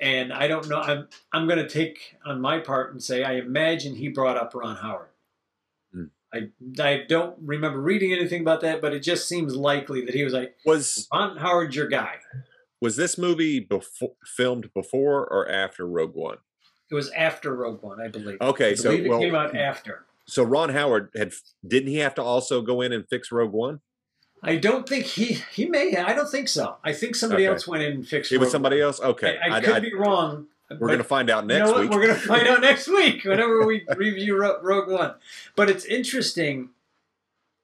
[0.02, 0.82] And I don't know.
[0.82, 4.54] I'm I'm going to take on my part and say I imagine he brought up
[4.54, 5.09] Ron Howard.
[6.34, 10.24] I I don't remember reading anything about that, but it just seems likely that he
[10.24, 12.18] was like, "Was Ron Howard your guy?"
[12.82, 16.38] Was this movie before, filmed before or after Rogue One?
[16.92, 18.38] It was after Rogue One, I believe.
[18.42, 20.06] Okay, I so it well, came out after.
[20.28, 21.34] So Ron Howard had
[21.68, 23.82] didn't he have to also go in and fix Rogue One?
[24.44, 25.96] I don't think he he may.
[25.98, 26.78] I don't think so.
[26.84, 27.54] I think somebody Okay.
[27.54, 28.32] else went in and fixed.
[28.32, 28.84] It was somebody One.
[28.86, 29.02] else.
[29.02, 30.48] Okay, I, I I- could I- be wrong.
[30.78, 31.92] We're going to find out you next know week.
[31.92, 35.16] We're gonna find out next week whenever we review Rogue One.
[35.56, 36.70] But it's interesting.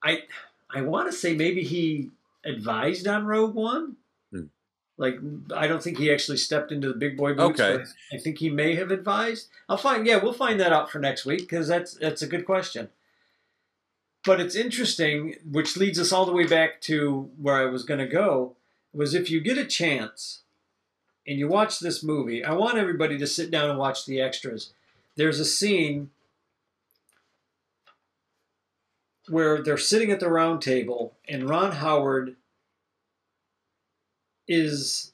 [0.02, 0.24] I
[0.70, 2.10] I want to say maybe he
[2.44, 3.96] advised on Rogue One.
[4.32, 4.44] Hmm.
[4.96, 5.18] Like
[5.54, 7.60] I don't think he actually stepped into the big boy boots.
[7.60, 7.78] Okay.
[7.78, 9.48] but I think he may have advised.
[9.68, 10.06] I'll find.
[10.06, 12.88] Yeah, we'll find that out for next week because that's that's a good question.
[14.24, 18.00] But it's interesting, which leads us all the way back to where I was going
[18.00, 18.56] to go.
[18.92, 20.42] Was if you get a chance
[21.26, 24.72] and you watch this movie, I want everybody to sit down and watch the extras.
[25.16, 26.10] There's a scene
[29.28, 32.36] where they're sitting at the round table and Ron Howard
[34.46, 35.12] is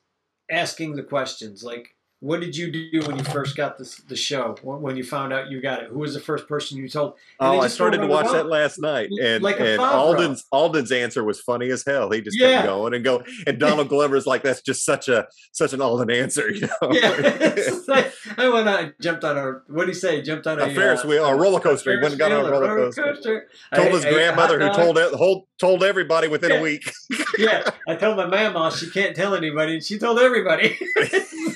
[0.51, 4.55] asking the questions like what did you do when you first got this, the show
[4.63, 7.49] when you found out you got it who was the first person you told And
[7.57, 11.41] Oh, I started to watch that last night, and Like and Alden's Alden's answer was
[11.41, 12.13] funny as hell.
[12.13, 12.59] He just Yeah.
[12.59, 16.11] kept going and go, and Donald Glover's like, "That's just such a such an Alden
[16.13, 16.93] answer," you know.
[16.93, 17.11] yeah
[17.89, 20.71] like, I went on jumped on a what did he say jumped on a, a
[20.71, 21.91] Ferris uh, wheel, a roller coaster.
[21.91, 23.49] He went and got on a roller coaster.
[23.73, 26.57] I Told his a grandmother, who told it, whole, told everybody within Yeah.
[26.59, 26.93] a week.
[27.39, 30.79] yeah, I told my mama she can't tell anybody, and she told everybody.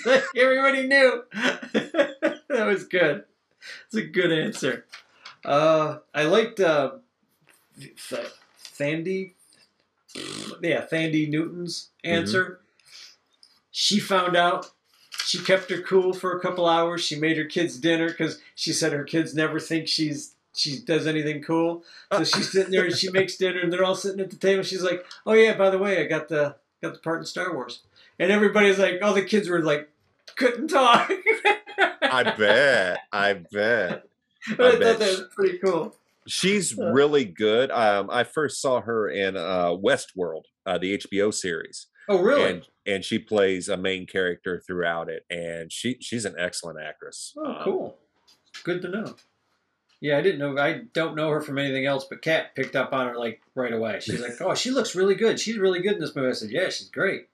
[0.36, 1.24] everybody knew.
[1.32, 3.24] that was good.
[3.86, 4.86] It's a good answer.
[5.44, 6.92] Uh, I liked uh,
[7.78, 7.96] Th-
[8.78, 9.32] Thandie.
[10.62, 12.60] Yeah, Thandie Newton's answer.
[13.70, 14.70] She found out.
[15.24, 17.02] She kept her cool for a couple hours.
[17.04, 21.06] She made her kids dinner because she said her kids never think she's she does
[21.06, 21.84] anything cool.
[22.12, 24.62] So she's sitting there and she makes dinner and they're all sitting at the table.
[24.62, 27.52] She's like, "Oh yeah, by the way, I got the got the part in Star
[27.52, 27.82] Wars."
[28.18, 29.90] And everybody's like, all the kids were like
[30.36, 31.10] couldn't talk."
[31.78, 32.98] I bet.
[33.12, 34.04] I bet.
[34.56, 34.98] But I, bet.
[34.98, 35.96] that was pretty cool.
[36.28, 37.70] She's really good.
[37.70, 41.86] Um, I first saw her in uh, Westworld, uh, the HBO series.
[42.08, 42.50] Oh, really?
[42.50, 47.34] and and she plays a main character throughout it and she she's an excellent actress
[47.36, 47.98] oh, Um, cool.
[48.62, 49.16] Good to know.
[50.00, 50.56] Yeah, I didn't know.
[50.56, 53.72] I don't know her from anything else, but Kat picked up on her like right
[53.72, 53.98] away.
[54.00, 55.40] She's like, "Oh, she looks really good.
[55.40, 57.28] She's really good in this movie." I said, "Yeah, she's great."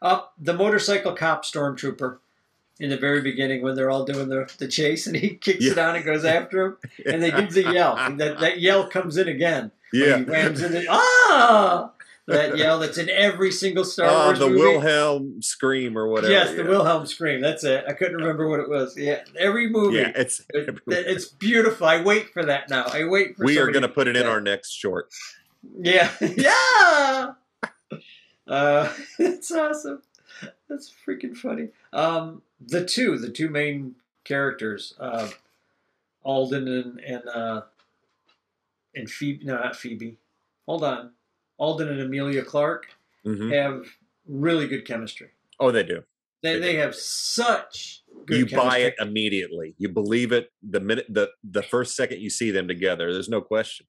[0.00, 2.18] Uh, the motorcycle cop stormtrooper
[2.82, 5.78] in the very beginning when they're all doing the, the chase and he kicks it
[5.78, 7.96] on and goes after him and they give the yell.
[7.96, 9.70] And that, that yell comes in again.
[9.92, 11.92] yeah He rams in the, ah!
[12.28, 14.60] That yell that's in every single Star uh, Wars the movie.
[14.60, 16.68] wilhelm scream or whatever yes, the yeah.
[16.68, 17.40] Wilhelm scream.
[17.40, 17.84] That's it.
[17.88, 18.96] I couldn't remember what it was.
[18.96, 19.98] Yeah, every movie.
[19.98, 21.86] yeah it's It- it's beautiful.
[21.86, 22.84] I wait for that now.
[22.86, 24.28] I wait for we are going to put it in that.
[24.30, 25.08] our next short
[25.78, 26.10] Yeah.
[26.20, 27.32] yeah.
[28.46, 30.02] Uh, it's awesome.
[30.68, 31.68] That's freaking funny.
[31.92, 33.94] Um, the two, the two main
[34.24, 35.28] characters, uh,
[36.24, 37.62] Alden and and uh,
[38.94, 39.44] and Phoebe.
[39.44, 40.16] No, not Phoebe.
[40.66, 41.10] Hold on.
[41.58, 42.86] Alden and Emilia Clarke
[43.24, 43.52] Mhm.
[43.52, 43.86] have
[44.26, 45.28] really good chemistry.
[45.60, 46.02] oh they do
[46.42, 46.78] They, They they do.
[46.78, 48.68] have such good you chemistry.
[48.70, 52.66] buy it immediately you believe it the minute the the first second you see them
[52.68, 53.86] together there's no question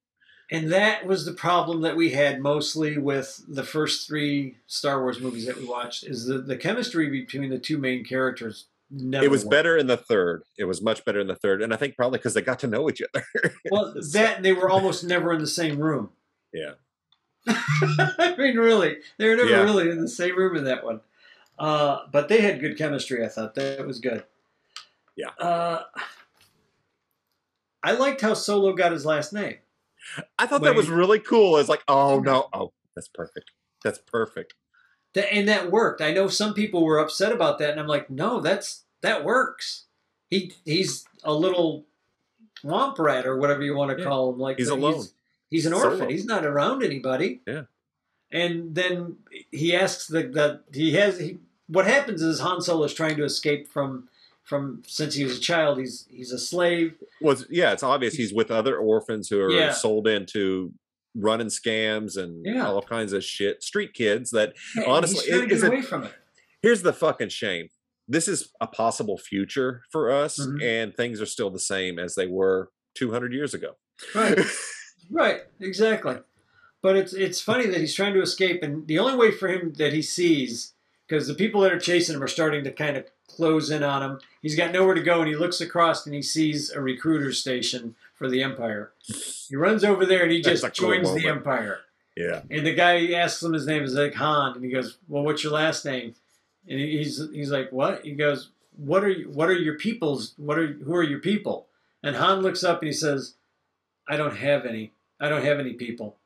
[0.51, 5.19] And that was the problem that we had mostly with the first three Star Wars
[5.19, 9.31] movies that we watched is the, the chemistry between the two main characters never it
[9.31, 9.51] was worked.
[9.51, 12.19] better in the third it was much better in the third and i think probably
[12.19, 13.25] because they got to know each other
[13.71, 16.11] Well, that they were almost never in the same room.
[16.53, 16.73] Yeah.
[17.47, 19.63] I mean, really, they were never Yeah.
[19.63, 21.01] really in the same room in that one.
[21.57, 23.25] Uh, but they had good chemistry.
[23.25, 24.23] I thought that was good.
[25.15, 25.29] Yeah.
[25.39, 25.83] Uh,
[27.83, 29.57] I liked how Solo got his last name.
[30.39, 33.51] I thought When that was really cool it's like oh no oh that's perfect
[33.83, 34.53] that's perfect
[35.13, 36.01] That, and that worked.
[36.01, 39.85] I know some people were upset about that, and I'm like, no, that's that works.
[40.29, 41.85] He he's a little
[42.63, 44.09] womp rat or whatever you want to Yeah.
[44.09, 44.39] call him.
[44.39, 45.03] Like He's alone.
[45.51, 45.91] He's, an Solo.
[45.91, 46.09] orphan.
[46.09, 47.41] He's not around anybody.
[47.45, 47.63] Yeah.
[48.31, 49.17] And then
[49.51, 51.37] he asks the the he has he,
[51.67, 54.09] what happens is Han Solo is trying to escape from
[54.43, 55.79] from since he was a child.
[55.79, 56.95] He's he's a slave.
[57.21, 59.71] was yeah it's obvious he's with other orphans who are Yeah.
[59.71, 60.73] sold into
[61.15, 62.67] running scams and Yeah.
[62.67, 66.11] all kinds of shit street kids that and Honestly, it- get it- away from it.
[66.61, 67.67] here's the fucking shame
[68.07, 70.61] this is a possible future for us Mhm.
[70.61, 73.75] and things are still the same as they were 200 years ago
[74.15, 74.37] Right.
[75.11, 76.17] Right, exactly.
[76.81, 79.73] But it's it's funny that he's trying to escape, and the only way for him
[79.73, 80.73] that he sees,
[81.07, 84.03] because the people that are chasing him are starting to kind of close in on
[84.03, 84.19] him.
[84.41, 87.95] He's got nowhere to go, and he looks across and he sees a recruiter station
[88.15, 88.91] for the Empire.
[89.49, 91.27] He runs over there and he just cool joins the.
[91.27, 91.81] Empire.
[92.15, 95.23] yeah And the guy asks him his name is like Han, and he goes, "Well,
[95.23, 96.15] what's your last name?"
[96.67, 100.33] And he's he's like, "What?" He goes, "What are you, what are your people's?
[100.37, 101.67] What are who are your people?"
[102.01, 103.35] And Han looks up and he says,
[104.07, 104.91] "I don't have any.
[105.19, 106.17] I don't have any people.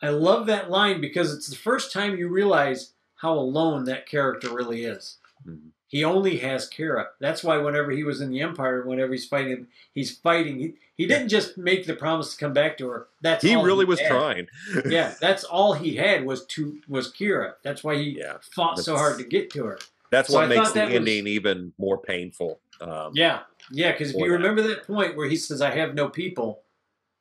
[0.00, 4.52] I love that line because it's the first time you realize how alone that character
[4.52, 5.18] really is.
[5.46, 5.68] Mm-hmm.
[5.92, 7.08] He only has Qi'ra.
[7.20, 10.58] That's why whenever he was in the Empire, whenever he's fighting, he's fighting.
[10.58, 13.08] He, he didn't just make the promise to come back to her.
[13.20, 14.08] That's he really he was had.
[14.08, 14.46] trying.
[14.86, 17.56] yeah, that's all he had was to was Qi'ra.
[17.62, 19.78] That's why he yeah, fought so hard to get to her.
[20.10, 22.60] That's so what I makes the ending was, even more painful.
[22.80, 24.32] Um, yeah, yeah, because if you that.
[24.32, 26.62] remember that point where he says, "I have no people,"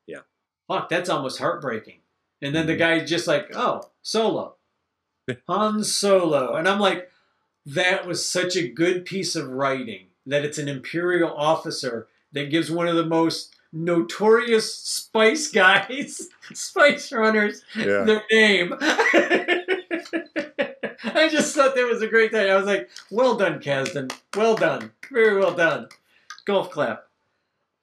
[0.07, 0.21] yeah,
[0.69, 1.99] fuck, that's almost heartbreaking.
[2.41, 2.71] And then mm-hmm.
[2.71, 4.55] the guy's just like, "Oh, Solo,
[5.49, 7.10] Han Solo," and I'm like,
[7.65, 12.71] that was such a good piece of writing that it's an Imperial officer that gives
[12.71, 18.03] one of the most notorious spice guys, spice runners, yeah.
[18.03, 18.73] their name.
[21.03, 22.49] I just thought that was a great thing.
[22.49, 24.13] I was like, well done, Kasdan.
[24.35, 24.91] Well done.
[25.11, 25.87] Very well done.
[26.45, 27.05] Golf clap.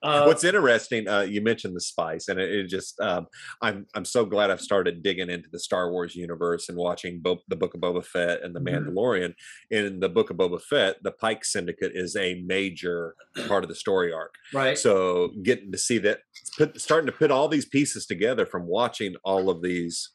[0.02, 3.26] Uh, What's interesting, uh, you mentioned the spice, and it, it just um,
[3.60, 7.42] I'm I'm so glad I've started digging into the Star Wars universe and watching Bo-
[7.48, 8.88] the Book of Boba Fett and the mm-hmm.
[8.88, 9.34] Mandalorian.
[9.70, 13.14] In the Book of Boba Fett, the Pike Syndicate is a major
[13.48, 14.34] part of the story arc.
[14.54, 14.78] Right.
[14.78, 16.20] So getting to see that,
[16.56, 20.10] put, starting to put all these pieces together from watching all of these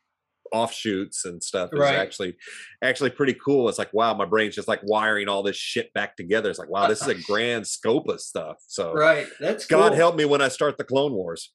[0.54, 1.96] offshoots and stuff is right.
[1.96, 2.38] actually
[2.82, 3.68] actually pretty cool.
[3.68, 6.50] It's like wow, my brain's just like wiring all this shit back together.
[6.50, 8.58] It's like wow, this is a grand scope of stuff.
[8.68, 9.98] So right, that's God cool.
[9.98, 11.52] help me when I start the Clone Wars.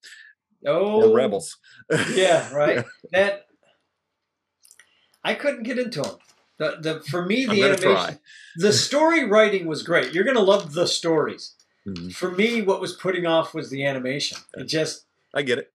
[0.67, 1.57] Oh, or Rebels.
[2.11, 2.85] yeah, right.
[3.13, 3.47] that
[5.23, 6.17] I couldn't get into them.
[6.59, 8.19] The, the for me the animation, try.
[8.57, 10.13] the story writing was great.
[10.13, 11.55] You're gonna love the stories.
[11.87, 12.09] Mm-hmm.
[12.09, 14.39] For me, what was putting off was the animation.
[14.55, 15.73] It just I get it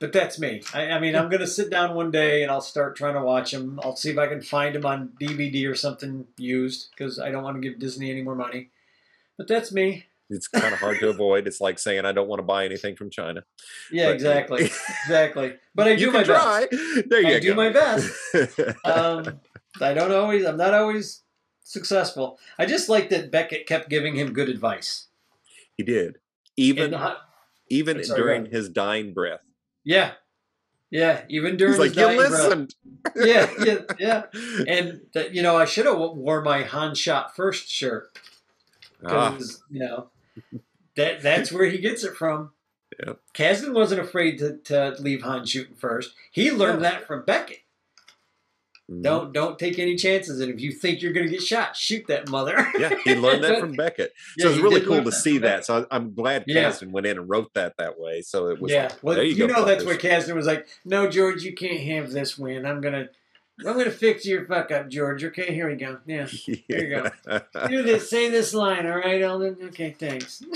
[0.00, 0.62] but that's me.
[0.72, 3.22] I, I mean, I'm going to sit down one day and I'll start trying to
[3.22, 3.80] watch them.
[3.82, 7.42] I'll see if I can find them on DVD or something used because I don't
[7.42, 8.70] want to give Disney any more money.
[9.36, 10.06] But that's me.
[10.30, 11.46] It's kind of hard to avoid.
[11.46, 13.44] It's like saying I don't want to buy anything from China.
[13.90, 14.64] Yeah, but, exactly,
[15.04, 15.54] exactly.
[15.74, 16.66] But I do my try.
[16.70, 17.08] best.
[17.08, 17.40] There you I go.
[17.40, 18.12] do my best.
[18.84, 19.40] Um,
[19.80, 20.44] I don't always.
[20.44, 21.22] I'm not always
[21.64, 22.38] successful.
[22.58, 25.06] I just like that Beckett kept giving him good advice.
[25.76, 26.18] He did,
[26.56, 26.94] even
[27.70, 29.40] even sorry, during his dying breath.
[29.88, 30.12] Yeah.
[30.90, 32.74] Yeah, even during like, you listened.
[33.16, 34.22] yeah, yeah, yeah.
[34.66, 38.18] And that, you know, I should have wore my Han shot first shirt
[39.00, 39.66] because ah.
[39.70, 40.10] you know
[40.96, 42.52] that that's where he gets it from.
[42.98, 43.14] Yeah.
[43.34, 46.14] Kasdan wasn't afraid to, to leave Han shooting first.
[46.30, 46.90] He learned yeah.
[46.90, 47.60] that from Beckett.
[48.90, 49.02] Mm-hmm.
[49.02, 52.06] Don't don't take any chances, and if you think you're going to get shot, shoot
[52.08, 52.66] that mother.
[52.78, 54.14] yeah, he learned that from Beckett.
[54.38, 55.66] So yeah, it's really cool to see that.
[55.66, 56.70] So I'm glad yeah.
[56.70, 58.22] Kasdan went in and wrote that that way.
[58.22, 58.72] So it was.
[58.72, 62.12] Yeah, well, you, you know that's where Kasdan was like, "No, George, you can't have
[62.12, 62.64] this win.
[62.64, 63.08] I'm gonna."
[63.66, 65.24] I'm gonna fix your fuck up, George.
[65.24, 65.98] Okay, here we go.
[66.06, 66.88] Yeah, here you
[67.26, 67.40] go.
[67.66, 68.08] Do this.
[68.08, 68.86] Say this line.
[68.86, 69.56] All right, Alden.
[69.64, 70.42] Okay, thanks.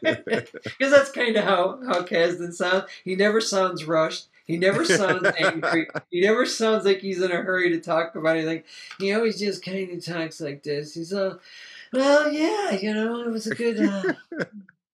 [0.00, 2.84] Because that's kind of how how Kasdan sounds.
[3.04, 4.28] He never sounds rushed.
[4.48, 5.86] He never sounds angry.
[6.10, 8.64] He never sounds like he's in a hurry to talk about anything.
[8.98, 10.94] He always just kind of talks like this.
[10.94, 11.38] He's all,
[11.92, 14.14] well, yeah, you know, it was a good, uh,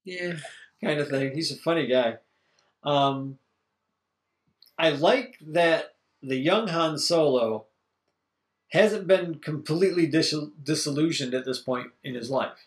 [0.05, 0.35] yeah,
[0.83, 1.33] kind of thing.
[1.33, 2.17] He's a funny guy.
[2.83, 3.39] Um,
[4.77, 7.67] I like that the young Han Solo
[8.73, 12.67] hasn't been completely dis- disillusioned at this point in his life.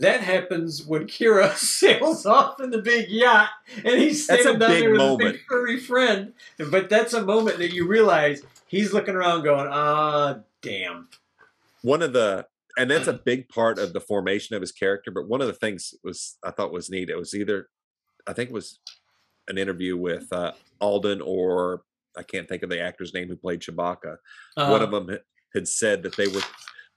[0.00, 3.48] That happens when Qi'ra sails off in the big yacht
[3.84, 5.28] and he's standing down there with moment.
[5.28, 6.34] a big furry friend.
[6.70, 11.08] But that's a moment that you realize he's looking around going, ah, damn.
[11.82, 12.46] One of the
[12.78, 15.10] and that's a big part of the formation of his character.
[15.10, 17.08] But one of the things was I thought was neat.
[17.08, 17.68] It was either
[18.26, 18.80] I think it was
[19.48, 21.82] an interview with uh, Alden or
[22.18, 24.16] I can't think of the actor's name who played Chewbacca.
[24.56, 24.70] Uh-huh.
[24.70, 25.18] One of them
[25.54, 26.42] had said that they were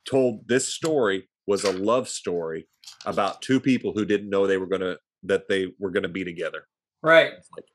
[0.09, 2.67] told this story was a love story
[3.05, 6.09] about two people who didn't know they were going to that they were going to
[6.09, 6.65] be together.
[7.01, 7.33] Right.
[7.37, 7.65] It's like,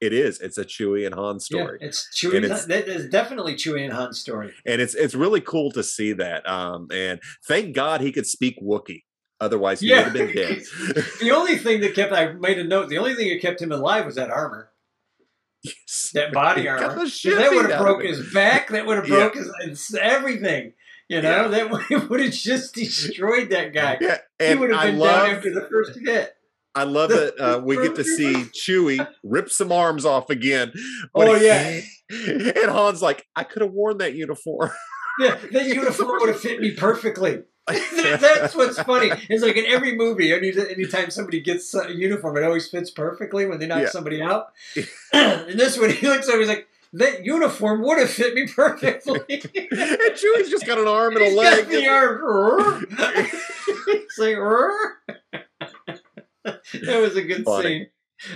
[0.00, 0.40] it is.
[0.40, 1.78] It's a Chewie and Han story.
[1.80, 2.44] Yeah, it's Chewie.
[2.44, 4.52] It's, is definitely Chewie and Han story.
[4.66, 6.46] And it's it's really cool to see that.
[6.48, 9.04] Um, and thank God he could speak Wookiee.
[9.40, 9.96] Otherwise, he yeah.
[9.96, 10.62] would have been dead.
[11.20, 12.88] the only thing that kept I made a note.
[12.88, 14.70] The only thing that kept him alive was that armor.
[15.62, 16.10] Yes.
[16.14, 16.94] That body armor.
[16.94, 18.68] That would have broke his back.
[18.68, 19.66] That would have broke yeah.
[19.66, 20.72] his everything.
[21.08, 21.68] You know, yeah.
[21.68, 23.98] that would have just destroyed that guy.
[24.00, 26.32] Yeah, he would have been love, down after the first hit.
[26.74, 30.72] I love that uh, we get to see Chewie rip some arms off again.
[31.14, 34.70] Oh yeah, and Han's like, I could have worn that uniform.
[35.18, 37.42] yeah, that uniform would have fit me perfectly.
[37.66, 39.10] That's what's funny.
[39.28, 43.46] It's like in every movie, any anytime somebody gets a uniform, it always fits perfectly
[43.46, 43.88] when they knock yeah.
[43.88, 44.52] somebody out.
[45.12, 46.68] and this one, he looks over, he's like,
[46.98, 49.20] that uniform would have fit me perfectly.
[49.28, 51.64] and Chewie's just got an arm and a leg.
[51.64, 52.86] Got the arm.
[53.88, 54.36] it's like,
[56.44, 57.62] that was a good Funny.
[57.62, 57.86] scene.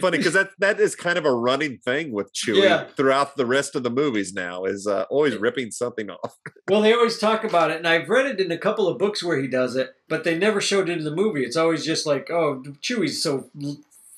[0.01, 2.85] funny because that that is kind of a running thing with Chewie yeah.
[2.97, 4.35] throughout the rest of the movies.
[4.35, 6.37] Now is uh, always ripping something off.
[6.69, 9.25] well, they always talk about it, and I've read it in a couple of books
[9.25, 11.45] where he does it, but they never showed it in the movie.
[11.45, 13.49] It's always just like, oh, Chewie's so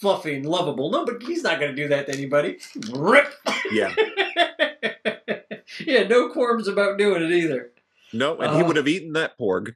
[0.02, 0.90] fluffy and lovable.
[0.90, 2.58] No, but he's not going to do that to anybody.
[2.92, 3.32] Rip.
[3.70, 3.94] Yeah.
[5.92, 7.70] Yeah, no qualms about doing it either.
[8.12, 9.74] No, and uh, he would have eaten that porg.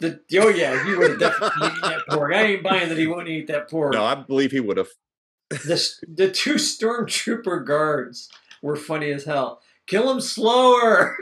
[0.00, 2.32] The, oh yeah, he would have definitely eaten that pork.
[2.34, 3.92] I ain't buying that he wouldn't eat that pork.
[3.92, 4.88] No, I believe he would have.
[5.50, 8.28] the the two stormtrooper guards
[8.62, 9.60] were funny as hell.
[9.86, 11.16] Kill him slower.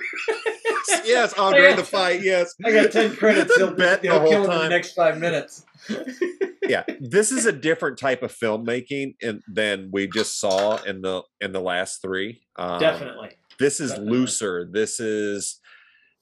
[1.04, 2.22] yes, oh, during the fight.
[2.22, 3.54] Yes, I got ten credits.
[3.58, 4.56] He'll, bet he'll the kill him time.
[4.58, 5.64] in the next five minutes.
[6.62, 11.22] yeah, this is a different type of filmmaking in, than we just saw in the
[11.40, 12.42] in the last three.
[12.56, 13.30] Um, Definitely.
[13.62, 14.68] This is looser.
[14.70, 15.60] This is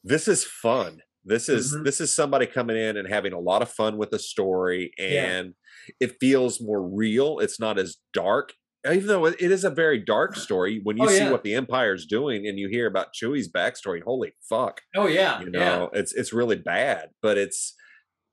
[0.05, 0.99] this is fun.
[1.25, 1.85] This is mm-hmm.
[1.85, 5.55] this is somebody coming in and having a lot of fun with a story, and
[5.89, 5.95] yeah.
[6.01, 7.39] it feels more real.
[7.39, 8.53] It's not as dark,
[8.91, 10.81] even though it is a very dark story.
[10.83, 11.31] When you oh, see yeah.
[11.31, 14.83] what the Empire's doing, and you hear about Chewie's backstory, holy fuck!
[14.95, 16.01] Oh yeah, you know yeah.
[16.01, 17.75] it's it's really bad, but it's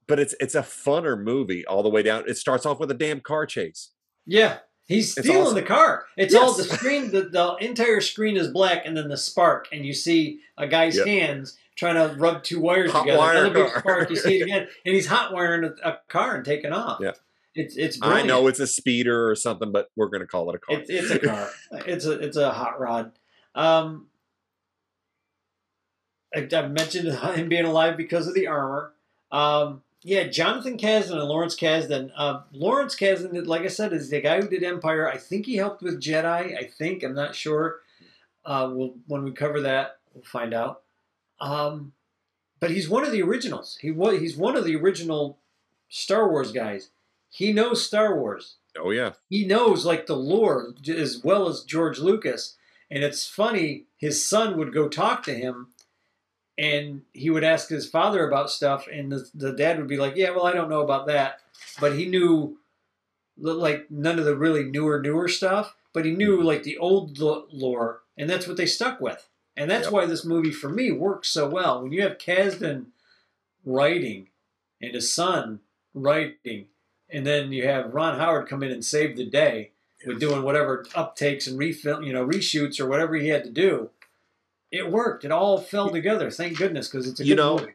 [0.06, 2.24] but it's it's a funner movie all the way down.
[2.28, 3.92] It starts off with a damn car chase.
[4.26, 5.56] Yeah, He's stealing awesome.
[5.56, 6.06] the car.
[6.16, 6.42] It's yes.
[6.42, 7.12] all the screen.
[7.12, 10.98] The, the entire screen is black, and then the spark, and you see a guy's
[10.98, 11.06] yep.
[11.06, 13.20] hands trying to rub two wires hot together.
[13.20, 16.36] Wire Another big spark, you see it again, and he's hot wiring a, a car
[16.36, 17.00] and taking off.
[17.02, 17.12] Yeah.
[17.54, 17.98] It's it's.
[17.98, 18.24] Brilliant.
[18.24, 20.78] I know it's a speeder or something, but we're going to call it a car.
[20.78, 21.50] It's, it's a car.
[21.86, 23.12] it's a it's a hot rod.
[23.56, 24.08] Um,
[26.36, 28.94] I, I, mentioned him being alive because of the armor.
[29.32, 32.12] Um, yeah, Jonathan Kasdan and Lawrence Kasdan.
[32.16, 35.10] Uh, Lawrence Kasdan, like I said, is the guy who did Empire.
[35.10, 36.58] I think he helped with Jedi.
[36.58, 37.82] I think I'm not sure.
[38.46, 40.82] Uh, we'll, when we cover that, we'll find out.
[41.40, 41.94] Um,
[42.60, 43.78] but he's one of the originals.
[43.82, 45.40] He was he's one of the original
[45.90, 46.90] Star Wars guys.
[47.30, 48.56] He knows Star Wars.
[48.80, 49.14] Oh yeah.
[49.30, 52.56] He knows like the lore as well as George Lucas.
[52.90, 55.68] And it's funny, his son would go talk to him
[56.58, 60.16] and he would ask his father about stuff and the, the dad would be like,
[60.16, 61.42] "Yeah, well, I don't know about that."
[61.80, 62.58] But he knew
[63.38, 66.48] like none of the really newer newer stuff, but he knew mm-hmm.
[66.48, 69.30] like the old lore and that's what they stuck with.
[69.56, 69.94] And that's yep.
[69.94, 71.82] why this movie, for me, works so well.
[71.82, 72.88] When you have Kasdan
[73.66, 74.30] writing
[74.82, 75.62] and his son
[75.94, 76.68] writing,
[77.10, 79.72] and then you have Ron Howard come in and save the day
[80.06, 83.90] with doing whatever uptakes and refilm, you know, reshoots or whatever he had to do.
[84.72, 85.26] It worked.
[85.26, 86.30] It all fell together.
[86.30, 87.60] Thank goodness, because it's a you know.
[87.60, 87.74] Movie.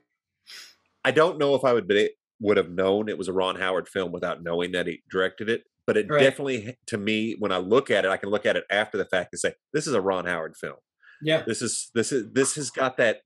[1.05, 3.89] I don't know if I would be, would have known it was a Ron Howard
[3.89, 5.65] film without knowing that he directed it.
[5.87, 6.21] But it right.
[6.21, 9.05] definitely, to me, when I look at it, I can look at it after the
[9.05, 10.77] fact and say, "This is a Ron Howard film."
[11.23, 11.43] Yeah.
[11.47, 13.23] This is this is this has got that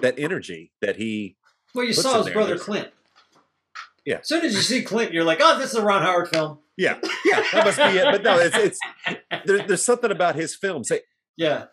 [0.00, 1.36] that energy that he
[1.74, 2.88] Well, you saw his brother Clint.
[4.04, 4.18] Yeah.
[4.18, 6.60] As soon as you see Clint, you're like, oh, this is a Ron Howard film.
[6.76, 6.98] Yeah.
[7.24, 7.44] Yeah.
[7.52, 8.04] That must be it.
[8.04, 8.78] But no, it's it's
[9.44, 10.90] there, there's something about his films.
[11.36, 11.66] yeah.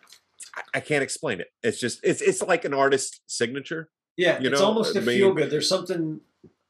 [0.54, 1.48] I, I can't explain it.
[1.62, 3.90] It's just it's it's like an artist signature.
[4.16, 4.54] Yeah, you know?
[4.54, 5.50] it's almost a mean, feel good.
[5.50, 6.20] There's something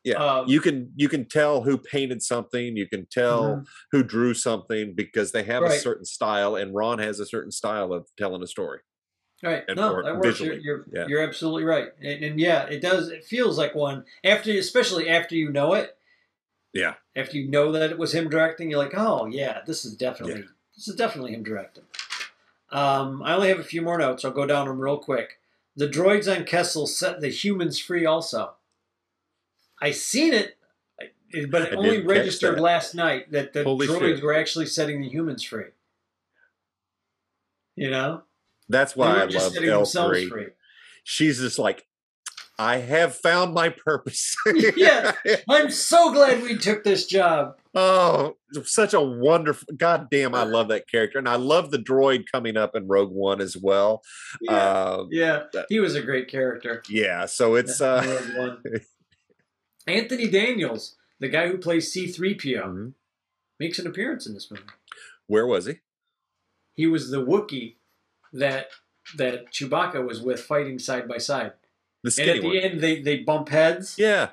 [0.06, 3.62] yeah um, you can you can tell who painted something you can tell mm-hmm.
[3.90, 5.72] who drew something because they have right.
[5.72, 8.78] a certain style and ron has a certain style of telling a story
[9.42, 11.06] right and, no that works you're, you're, yeah.
[11.08, 15.34] you're, absolutely right and, and, yeah it does it feels like one after especially after
[15.34, 15.98] you know it
[16.72, 19.96] yeah after you know that it was him directing you're like oh yeah this is
[19.96, 20.46] definitely yeah.
[20.76, 21.84] this is definitely him directing
[22.76, 25.40] um, i only have a few more notes i'll go down them real quick
[25.74, 28.54] the droids on kessel set the humans free also
[29.80, 30.56] I seen it,
[31.50, 34.24] but it only registered last night that the Holy droids shit.
[34.24, 35.66] were actually setting the humans free.
[37.74, 38.22] You know,
[38.68, 40.48] that's why I love L three.
[41.04, 41.86] She's just like,
[42.58, 44.34] I have found my purpose.
[44.76, 45.12] yeah,
[45.48, 47.58] I'm so glad we took this job.
[47.78, 49.66] Oh, such a wonderful!
[49.76, 53.12] God damn, I love that character, and I love the droid coming up in Rogue
[53.12, 54.00] One as well.
[54.40, 56.82] Yeah, uh, yeah, he was a great character.
[56.88, 58.56] Yeah, so it's uh,
[59.86, 62.88] Anthony Daniels, the guy who plays C3PO, mm-hmm.
[63.60, 64.64] makes an appearance in this movie.
[65.26, 65.74] Where was he?
[66.74, 67.74] He was the Wookiee
[68.32, 68.68] that
[69.16, 71.52] that Chewbacca was with fighting side by side.
[72.02, 72.56] The skinny and at the one.
[72.56, 73.96] end, they, they bump heads.
[73.98, 74.30] Yeah.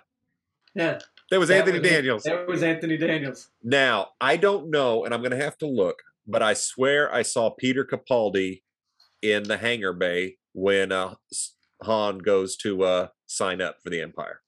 [0.75, 0.99] Yeah.
[1.33, 2.23] That was that Anthony was, Daniels.
[2.23, 3.49] That was Anthony Daniels.
[3.63, 7.23] Now, I don't know, and I'm going to have to look, but I swear I
[7.23, 8.61] saw Peter Capaldi
[9.23, 11.15] in the hangar bay when uh,
[11.81, 14.41] Han goes to uh, sign up for the Empire.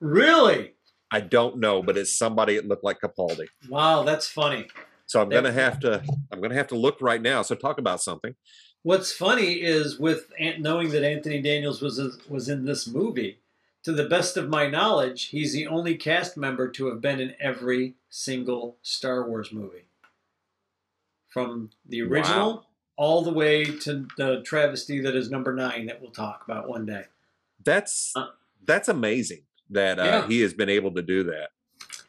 [0.00, 0.74] Really?
[1.10, 3.48] I don't know, but it's somebody that looked like Capaldi.
[3.68, 4.68] Wow, that's funny.
[5.06, 7.42] So I'm gonna have to I'm gonna have to look right now.
[7.42, 8.36] So talk about something.
[8.84, 10.30] What's funny is with
[10.60, 11.98] knowing that Anthony Daniels was
[12.28, 13.40] was in this movie,
[13.84, 17.34] to the best of my knowledge, he's the only cast member to have been in
[17.40, 19.84] every single Star Wars movie.
[21.28, 22.66] From the original Wow.
[22.96, 26.86] all the way to the travesty that is number nine that we'll talk about one
[26.86, 27.04] day.
[27.62, 28.28] That's Uh,
[28.64, 30.26] that's amazing that uh, Yeah.
[30.26, 31.50] he has been able to do that.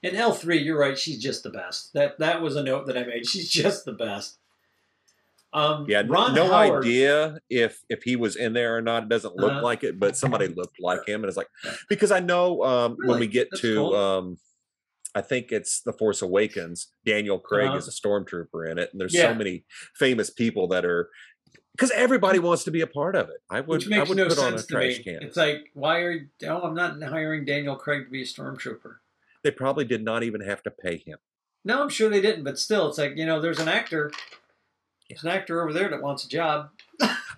[0.02, 1.92] And L three, you're right, she's just the best.
[1.94, 3.28] That that was a note that I made.
[3.28, 4.38] She's just the best.
[5.52, 9.04] Um, Yeah, Ron no Howard, idea if if he was in there or not.
[9.04, 9.64] It doesn't look Uh-huh.
[9.64, 11.50] like it, but somebody looked like him, and it's like
[11.90, 13.96] because I know um, when we get That's to cool.
[13.96, 14.38] um,
[15.16, 16.94] I think it's the Force Awakens.
[17.04, 17.78] Daniel Craig Uh-huh.
[17.78, 19.32] is a stormtrooper in it, and there's Yeah.
[19.32, 21.10] so many famous people that are
[21.72, 23.38] because everybody wants to be a part of it.
[23.50, 25.04] I would which I would no put on a sense to trash me.
[25.04, 25.24] can.
[25.24, 28.98] It's like, why are you, oh, I'm not hiring Daniel Craig to be a stormtrooper.
[29.44, 31.18] They probably did not even have to pay him.
[31.66, 34.12] No, I'm sure they didn't, but still, it's like you know, there's an actor,
[35.10, 36.70] there's an actor over there that wants a job.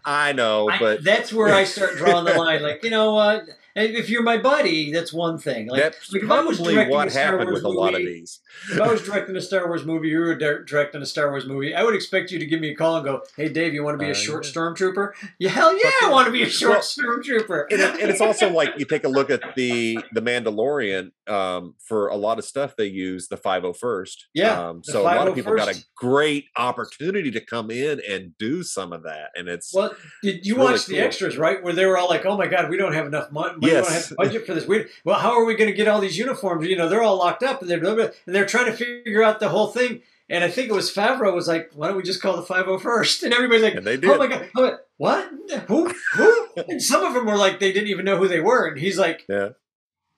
[0.03, 2.61] I know, I- but that's where I start drawing the line.
[2.63, 3.43] Like, you know what?
[3.76, 5.67] If you're my buddy, that's one thing.
[5.67, 8.01] Like, that's like, if I was probably directing what happened Wars with a lot of
[8.01, 8.39] movie- these.
[8.72, 11.45] if I was directing a Star Wars movie, you were dir- directing a Star Wars
[11.45, 13.84] movie, I would expect you to give me a call and go, "Hey, Dave, you
[13.84, 14.51] want to be a Uh, short yeah.
[14.51, 15.11] stormtrooper?
[15.39, 18.22] Yeah, hell yeah, I want to be a short Well, stormtrooper." and, it, and it's
[18.22, 21.11] also like you take a look at the the Mandalorian.
[21.28, 24.26] Um, for a lot of stuff, they use the 501st.
[24.34, 28.38] Yeah, Um, so a lot of people got a great opportunity to come in and
[28.38, 31.03] do some of that, and it's Well, did you really watch the cool.
[31.03, 31.63] extras, right?
[31.63, 33.53] Where they were all like, "Oh my God, we don't have enough money.
[33.62, 34.09] We don't Yes.
[34.09, 34.68] have budget for this.
[34.68, 36.68] We, well, how are we going to get all these uniforms?
[36.68, 39.24] You know, they're all locked up, and they're blah, blah, and they're trying to figure
[39.24, 42.03] out the whole thing." And I think it was Favreau was like, "Why don't we
[42.03, 44.09] just call the 501st?" And everybody's like, and they oh did.
[44.09, 45.30] "Oh my God, oh what?
[45.68, 45.93] Who?
[46.16, 48.66] Who?" and some of them were like, they didn't even know who they were.
[48.68, 49.49] And he's like, Yeah.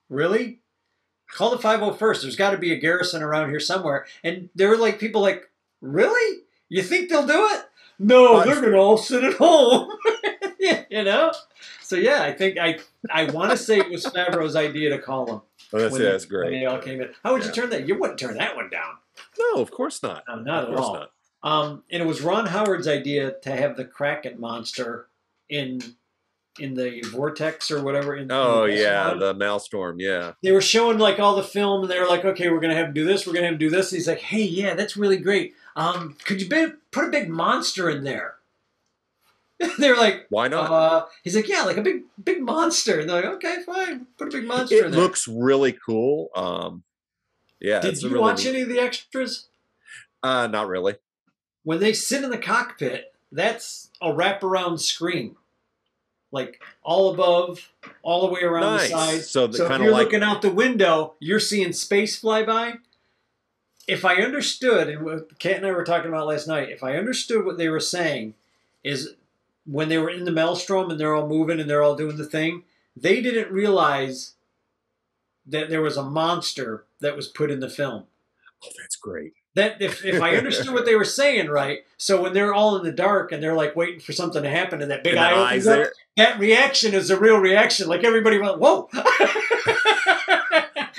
[0.09, 0.59] really?
[1.31, 2.21] Call the 501st.
[2.21, 5.49] There's got to be a garrison around here somewhere." And there were like people like,
[5.81, 6.43] "Really?
[6.69, 7.65] You think they'll do it?"
[7.99, 9.89] No, they're going to all sit at home.
[10.59, 11.31] you know?
[11.93, 12.79] So yeah, I think I
[13.11, 15.41] I want to say it was Favreau's idea to call them.
[15.71, 16.59] Oh, that's, when yeah, that's When great.
[16.59, 17.09] they all came in.
[17.23, 17.87] How would you turn that?
[17.87, 18.95] You wouldn't turn that one down.
[19.37, 20.23] No, of course not.
[20.27, 20.93] No, not of at all.
[20.95, 21.09] not.
[21.43, 25.05] Um, and it was Ron Howard's idea to have the Kraken monster
[25.49, 25.81] in
[26.59, 28.15] in the vortex or whatever.
[28.15, 29.19] In, Oh in the yeah, one.
[29.19, 29.99] the Maelstrom.
[29.99, 32.73] Yeah, they were showing like all the film, and they were like, "Okay, we're gonna
[32.73, 33.27] have him do this.
[33.27, 35.53] We're gonna have him do this." he's like, "Hey, yeah, that's really great.
[35.75, 38.37] Um, could you be, put a big monster in there?"
[39.79, 40.71] they were like, why not?
[40.71, 44.27] uh, "He's like, yeah, like a big big monster." And they're like, "Okay, fine, put
[44.27, 46.29] a big monster it in there." It looks really cool.
[46.35, 46.83] Um,
[47.59, 47.79] yeah.
[47.79, 49.47] Did you really watch neat- any of the extras?
[50.21, 50.95] Uh, not really.
[51.63, 55.35] when they sit in the cockpit, that's a wraparound screen,
[56.31, 58.89] like all above, all the way around Nice.
[58.89, 59.29] the sides.
[59.29, 62.75] So the so if you're like- looking out the window, you're seeing space fly by.
[63.87, 66.95] If I understood, and what Kat and I were talking about last night, if I
[66.95, 68.33] understood what they were saying,
[68.83, 69.15] is
[69.65, 72.25] when they were in the maelstrom and they're all moving and they're all doing the
[72.25, 72.63] thing,
[72.95, 74.33] they didn't realize
[75.45, 78.05] that there was a monster that was put in the film
[78.65, 79.33] Oh, that's great.
[79.55, 82.83] that if, if I understood what they were saying right, so when they're all in
[82.83, 85.47] the dark and they're like waiting for something to happen and that big And eye
[85.49, 85.91] opens up, there.
[86.15, 87.89] that reaction is a real reaction.
[87.89, 90.13] Like everybody went, "Whoa!" that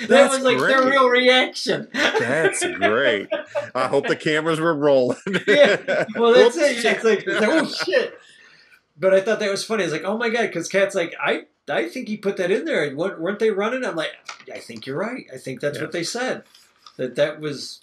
[0.07, 1.87] That's was like their real reaction.
[1.93, 3.29] That's great.
[3.73, 5.17] I hope the cameras were rolling.
[5.47, 6.57] Yeah, Well, that's Whoops.
[6.57, 6.85] it.
[6.85, 8.19] It's like, it's like, oh shit.
[8.97, 9.83] But I thought that was funny.
[9.83, 12.51] I was like, oh my god, because Kat's like, I, I think he put that
[12.51, 12.83] in there.
[12.85, 13.83] And weren't they running?
[13.83, 14.11] I'm like,
[14.53, 15.25] I think you're right.
[15.33, 15.83] I think that's Yeah.
[15.83, 16.43] what they said.
[16.97, 17.81] That that was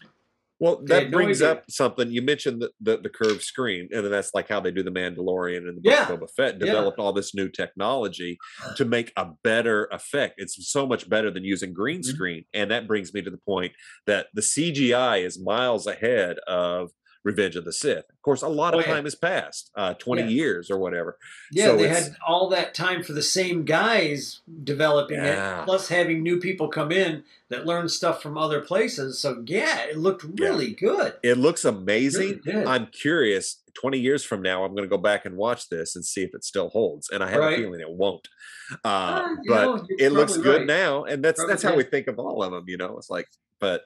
[0.59, 2.11] Well, that no brings up something.
[2.11, 4.91] You mentioned the, the, the curved screen, and then that's like how they do the
[4.93, 6.11] Mandalorian and the Book Yeah.
[6.11, 6.67] of Boba Fett Yeah.
[6.67, 8.39] developed all this new technology
[8.77, 10.35] to make a better effect.
[10.39, 12.05] It's so much better than using green Mhm.
[12.05, 12.45] screen.
[12.55, 13.73] And that brings me to the point
[14.07, 16.91] that the CGI is miles ahead of
[17.25, 18.05] Revenge of the Sith.
[18.11, 18.95] Of course, a lot of Oh, yeah.
[18.95, 20.29] time has passed, uh, 20 Yeah.
[20.29, 21.19] years or whatever.
[21.53, 25.63] Yeah, So they had all that time for the same guys developing Yeah.
[25.63, 29.19] it, plus having new people come in that learn stuff from other places.
[29.21, 31.15] So yeah, it looked really good.
[31.23, 32.41] It looks amazing.
[32.45, 32.65] Really.
[32.65, 33.59] I'm curious.
[33.75, 36.35] 20 years from now, I'm going to go back and watch this and see if
[36.35, 37.09] it still holds.
[37.09, 37.55] And I have Right.
[37.59, 38.29] a feeling it won't.
[38.73, 40.67] Uh, Ah, you but know, it looks good right.
[40.67, 42.65] now, and that's Probably that's how we think of all of them.
[42.69, 43.85] You know, it's like, but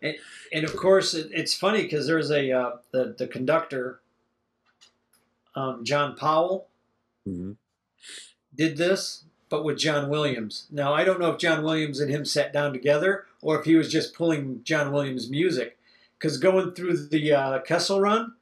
[0.52, 4.00] And of course, it, it's funny because there's a uh, the the conductor,
[5.54, 6.68] um, John Powell,
[7.26, 7.56] mhm.
[8.54, 10.66] did this, but with John Williams.
[10.70, 13.74] Now I don't know if John Williams and him sat down together or if he
[13.76, 15.78] was just pulling John Williams' music,
[16.18, 18.34] because going through the uh, Kessel Run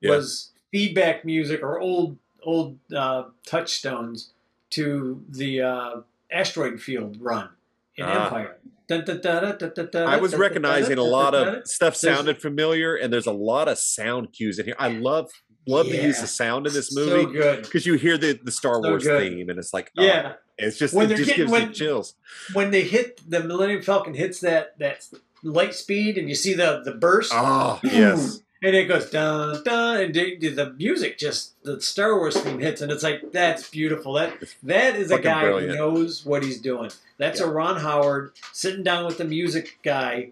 [0.00, 0.10] Yeah.
[0.12, 4.30] was feedback music or old old uh, touchstones
[4.70, 6.00] to the uh,
[6.30, 7.50] asteroid field run
[7.96, 8.24] in Ah.
[8.24, 8.56] Empire.
[8.92, 14.32] I was recognizing a lot of stuff sounded familiar, and there's a lot of sound
[14.32, 14.74] cues in here.
[14.78, 15.30] I love
[15.68, 16.00] love yeah.
[16.00, 17.38] to use the sound in this movie.
[17.38, 19.20] So because you hear the the Star so Wars good.
[19.20, 21.72] theme, and it's like oh, yeah, it's just when it just getting, gives when, you
[21.74, 22.14] chills.
[22.52, 25.06] When they hit the Millennium Falcon hits that that
[25.44, 27.32] light speed, and you see the the burst.
[27.34, 28.40] Oh yes.
[28.62, 32.92] And it goes dun dun, and the music just the Star Wars theme hits, and
[32.92, 34.14] it's like that's beautiful.
[34.14, 35.72] That that is a guy brilliant.
[35.72, 36.90] who knows what he's doing.
[37.16, 37.46] That's yeah.
[37.46, 40.30] a Ron Howard sitting down with the music guy,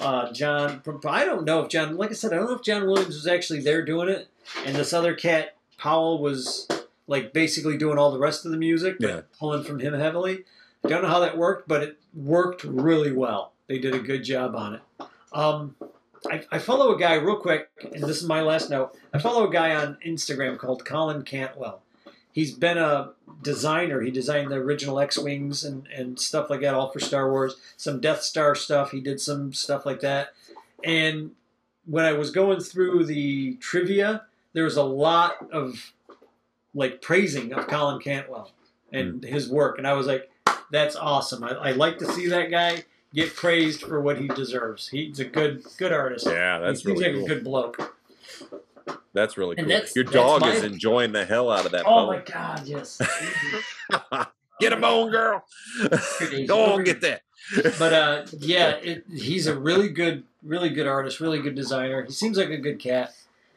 [0.00, 0.82] uh, John.
[1.04, 3.26] I don't know if John, like I said, I don't know if John Williams was
[3.26, 4.28] actually there doing it,
[4.64, 6.66] and this other cat Powell was
[7.06, 9.22] like basically doing all the rest of the music, yeah.
[9.38, 10.44] pulling from him heavily.
[10.84, 13.52] I don't know how that worked, but it worked really well.
[13.66, 14.82] They did a good job on it.
[15.32, 15.74] Um,
[16.30, 18.96] I, I, follow a guy real quick, and this is my last note.
[19.12, 21.82] I follow a guy on Instagram called Colin Cantwell.
[22.32, 23.12] He's been a
[23.42, 24.02] designer.
[24.02, 27.56] He designed the original X Wings and, and stuff like that, all for Star Wars.
[27.76, 28.90] Some Death Star stuff.
[28.90, 30.34] He did some stuff like that.
[30.84, 31.30] And
[31.86, 35.92] when I was going through the trivia, there was a lot of
[36.74, 38.52] like praising of Colin Cantwell
[38.92, 39.28] and mm.
[39.28, 39.78] his work.
[39.78, 40.30] And I was like,
[40.70, 41.42] that's awesome.
[41.42, 42.84] I, I like to see that guy
[43.16, 44.88] get praised for what he deserves.
[44.88, 46.26] He's a good good artist.
[46.26, 47.24] Yeah, that's he really like cool.
[47.24, 47.96] a good bloke.
[49.14, 49.66] That's really cool.
[49.66, 51.84] That's, Your dog my, is enjoying the hell out of that.
[51.86, 52.16] Oh bone.
[52.16, 53.00] my god, yes.
[54.60, 55.42] get a bone, girl.
[56.46, 57.22] Go on, get that.
[57.78, 62.04] but uh, yeah, it, he's a really good, really good artist, really good designer.
[62.04, 63.14] He seems like a good cat.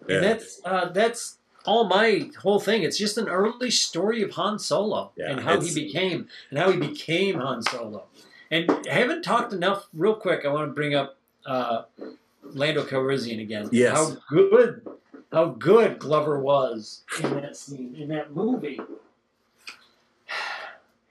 [0.07, 0.15] Yeah.
[0.15, 2.83] And that's uh, that's all my whole thing.
[2.83, 6.71] It's just an early story of Han Solo yeah, and how he became and how
[6.71, 8.05] he became Han Solo.
[8.51, 9.87] And I haven't talked enough.
[9.93, 11.83] Real quick, I want to bring up uh,
[12.43, 13.69] Lando Calrissian again.
[13.71, 13.95] Yes.
[13.95, 14.87] How good,
[15.31, 18.79] how good Glover was in that scene, in that movie.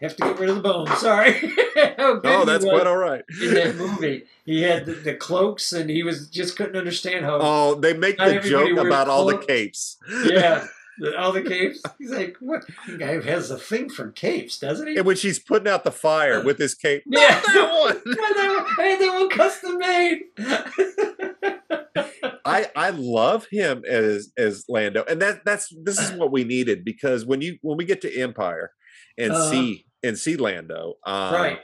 [0.01, 0.97] Have to get rid of the bones.
[0.99, 1.35] Sorry.
[1.99, 3.25] oh, that's quite all right.
[3.43, 7.39] in that movie, he had the, the, cloaks, and he was just couldn't understand how.
[7.41, 9.97] Oh, they make the joke about all the capes.
[10.25, 10.67] Yeah,
[11.19, 11.83] all the capes.
[11.99, 12.65] He's like, what?
[12.87, 14.97] The guy has a thing for capes, doesn't he?
[14.97, 18.01] And when she's putting out the fire with his cape, yeah, that one.
[18.05, 18.87] that one.
[18.87, 20.23] Hey, that one custom made.
[22.45, 26.85] I I love him as as Lando, and that that's this is what we needed
[26.85, 28.73] because when you when we get to Empire
[29.17, 31.59] and uh, see and see Lando, um, right?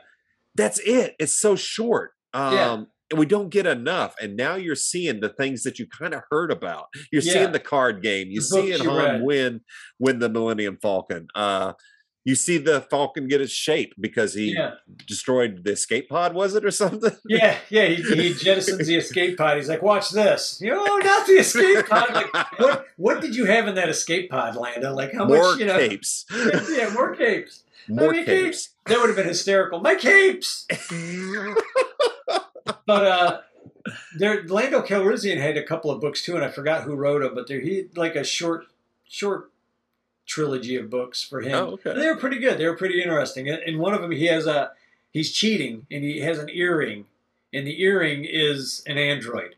[0.55, 1.15] That's it.
[1.19, 2.13] It's so short.
[2.33, 4.15] Um, yeah and we don't get enough.
[4.21, 6.87] And now you're seeing the things that you kind of heard about.
[7.13, 7.33] You're yeah.
[7.33, 8.29] seeing the card game.
[8.31, 9.61] You see it Han win
[9.99, 11.29] win the Millennium Falcon.
[11.35, 11.75] Uh,
[12.25, 14.73] you see the Falcon get its shape because he yeah.
[15.07, 17.13] destroyed the escape pod, was it or something?
[17.29, 17.87] Yeah, yeah.
[17.87, 19.57] He, he jettisons the escape pod.
[19.57, 22.15] He's like, "Watch this!" You know, not the escape pod.
[22.15, 22.87] Like, what?
[22.97, 24.95] What did you have in that escape pod, Lando?
[24.95, 25.59] Like, how more much?
[25.59, 26.25] You know, capes.
[26.71, 27.63] yeah, more capes.
[27.89, 28.67] More I mean, capes.
[28.67, 28.69] capes.
[28.87, 29.81] That would have been hysterical.
[29.81, 30.67] My capes
[32.65, 33.41] but uh,
[34.17, 37.35] there, Lando Calrissian had a couple of books too, and I forgot who wrote them.
[37.35, 38.67] But there, he like a short,
[39.09, 39.51] short
[40.27, 41.55] trilogy of books for him.
[41.55, 41.95] Oh, okay.
[41.95, 42.59] They were pretty good.
[42.59, 43.49] They were pretty interesting.
[43.49, 44.73] And one of them, he has a
[45.13, 47.07] he's cheating, and he has an earring,
[47.53, 49.57] and the earring is an android.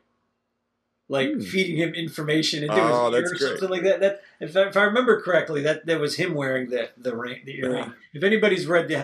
[1.08, 1.40] Like hmm.
[1.40, 4.00] feeding him information into oh, his ear or something like that.
[4.00, 7.42] That if I, if I remember correctly, that that was him wearing the the ring,
[7.44, 7.76] the earring.
[7.76, 7.92] Yeah.
[8.12, 8.98] If anybody's read the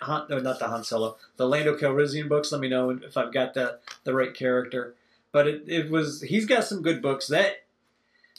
[0.00, 2.52] Han, no, not the Han Solo, the Lando Calrissian books.
[2.52, 4.94] Let me know if I've got the the right character.
[5.32, 7.28] But it, it was he's got some good books.
[7.28, 7.64] That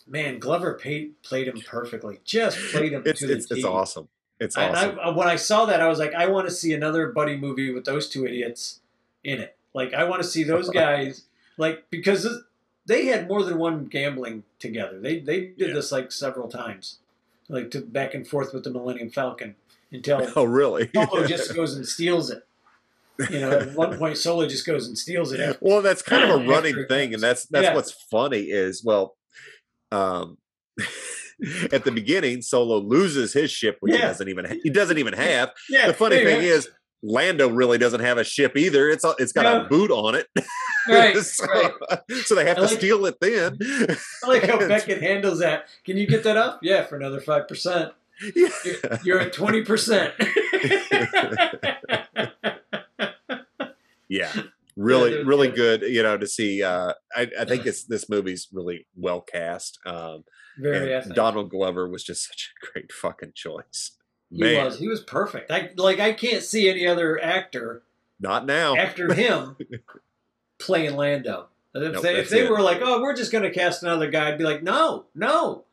[0.08, 2.20] man, Glover paid, played him perfectly.
[2.24, 4.08] Just played him it's, to it's, the It's awesome.
[4.40, 5.00] It's awesome.
[5.00, 7.74] I, when I saw that, I was like, I want to see another buddy movie
[7.74, 8.82] with those two idiots
[9.24, 9.56] in it.
[9.74, 11.24] Like, I want to see those guys.
[11.58, 12.28] like, because
[12.86, 15.00] they had more than one gambling together.
[15.00, 15.74] They they did yeah.
[15.74, 16.98] this like several times,
[17.50, 19.56] like to back and forth with the Millennium Falcon
[19.92, 22.44] until oh really Solo just goes and steals it.
[23.32, 25.58] You know, at one point Solo just goes and steals it.
[25.60, 27.76] Well, that's kind of a running thing, and that's that's yeah.
[27.76, 29.16] what's funny is well,
[29.92, 30.38] um,
[31.72, 34.00] at the beginning Solo loses his ship, which yeah.
[34.00, 35.52] he doesn't even he doesn't even have.
[35.70, 36.70] Yeah, the funny thing is.
[37.04, 38.90] Lando really doesn't have a ship either.
[38.90, 40.26] It's a, it's got a boot on it,
[40.90, 41.72] right, so, right.
[42.26, 43.56] so they have to steal it then.
[44.24, 45.68] I like how Beckett handles that.
[45.86, 46.60] Can you get that up?
[46.64, 47.94] Yeah, for another five percent.
[48.36, 48.50] Yeah.
[49.04, 50.14] You're at 20%.
[54.08, 54.34] yeah.
[54.76, 55.82] Really, really good.
[55.82, 56.62] You know, to see.
[56.62, 59.80] Uh, I, I think it's this movie's really well cast.
[59.88, 60.24] Um,
[60.60, 61.02] Very.
[61.14, 63.98] Donald Glover was just such a great fucking choice.
[64.30, 64.50] Man.
[64.50, 64.80] He was.
[64.80, 65.50] He was perfect.
[65.50, 66.00] I like.
[66.00, 67.82] I can't see any other actor.
[68.20, 68.76] Not now.
[68.76, 69.58] After him,
[70.60, 71.48] playing Lando.
[71.74, 74.30] If nope, they, if they were like, "Oh, we're just going to cast another guy,"
[74.30, 75.66] I'd be like, "No, no,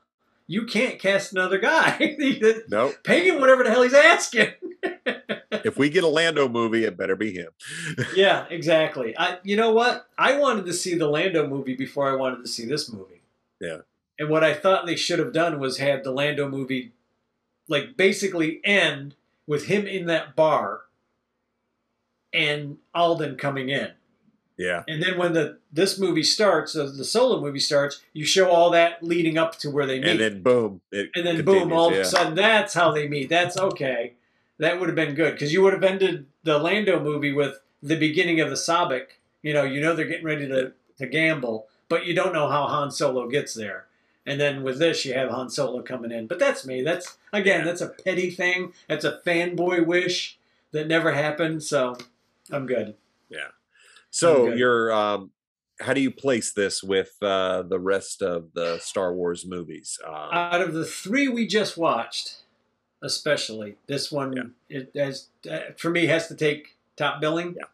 [0.47, 2.16] you can't cast another guy.
[2.68, 2.97] nope.
[3.03, 4.53] Pay him whatever the hell he's asking.
[5.64, 7.49] if we get a Lando movie, it better be him.
[8.14, 9.16] yeah, exactly.
[9.16, 10.07] I, you know what?
[10.18, 13.22] I wanted to see the Lando movie before I wanted to see this movie.
[13.61, 13.78] Yeah.
[14.18, 16.92] And what I thought they should have done was had the Lando movie,
[17.68, 19.14] like basically end
[19.47, 20.82] with him in that bar,
[22.32, 23.92] and Alden coming in.
[24.57, 24.84] Yeah.
[24.86, 28.70] And then when the this movie starts, uh, the solo movie starts, you show all
[28.70, 30.11] that leading up to where they meet.
[30.11, 30.80] And then boom.
[30.92, 31.98] and then boom, all yeah.
[31.98, 33.28] of a sudden that's how they meet.
[33.28, 34.14] That's okay.
[34.59, 37.96] That would have been good because you would have ended the Lando movie with the
[37.96, 39.07] beginning of the Sabacc.
[39.42, 42.66] You know, you know they're getting ready to, to gamble, but you don't know how
[42.66, 43.86] Han Solo gets there.
[44.24, 46.26] And then with this, you have Han Solo coming in.
[46.26, 46.82] But that's me.
[46.82, 48.72] That's again, that's a petty thing.
[48.88, 50.38] That's a fanboy wish
[50.70, 51.62] that never happened.
[51.62, 51.96] So
[52.50, 52.94] I'm good.
[53.28, 53.48] Yeah.
[54.14, 55.32] So you're um,
[55.80, 59.98] how do you place this with uh, the rest of the Star Wars movies?
[60.06, 62.36] Um, Out of the three we just watched,
[63.02, 64.78] especially this one, yeah.
[64.78, 67.56] it has uh, for me has to take top billing.
[67.58, 67.66] Yeah.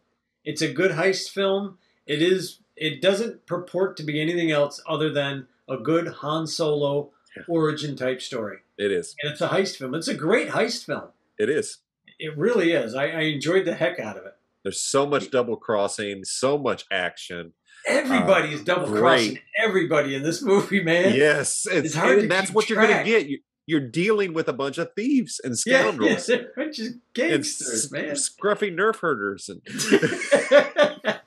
[0.43, 1.76] It's a good heist film.
[2.07, 2.61] It is.
[2.74, 7.43] It doesn't purport to be anything else other than a good Han Solo yeah.
[7.49, 8.61] origin type story.
[8.78, 9.95] It is, and it's a heist film.
[9.95, 11.09] It's a great heist film.
[11.38, 11.78] It is.
[12.18, 12.95] It really is.
[12.95, 14.36] I, I enjoyed the heck out of it.
[14.63, 17.55] There's so much double crossing, so much action.
[17.87, 21.15] Everybody's uh, double crossing everybody in this movie, man.
[21.15, 22.19] Yes, it's, it's hard.
[22.19, 22.77] And that's what track.
[22.77, 23.29] you're going to get.
[23.29, 26.29] You, you're dealing with a bunch of thieves and scoundrels.
[26.29, 28.15] Yeah, yeah, just gangsters, and man.
[28.17, 29.49] Scruffy nerf herders.
[29.49, 29.63] And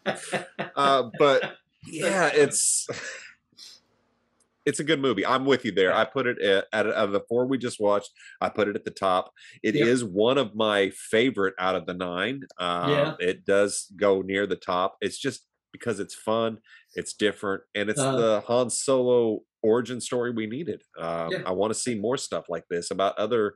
[0.75, 1.53] uh, but
[1.87, 2.87] yeah, it's
[4.65, 5.25] it's a good movie.
[5.25, 5.93] I'm with you there.
[5.93, 8.11] I put it at, at, of the four we just watched.
[8.41, 9.31] I put it at the top.
[9.61, 9.87] It yep.
[9.87, 12.41] is one of my favorite out of the nine.
[12.59, 13.13] Um, yeah.
[13.19, 14.97] It does go near the top.
[15.01, 16.59] It's just because it's fun,
[16.93, 20.83] it's different, and it's uh, the Han Solo origin story we needed.
[20.99, 21.39] Um, yeah.
[21.45, 23.55] I want to see more stuff like this about other.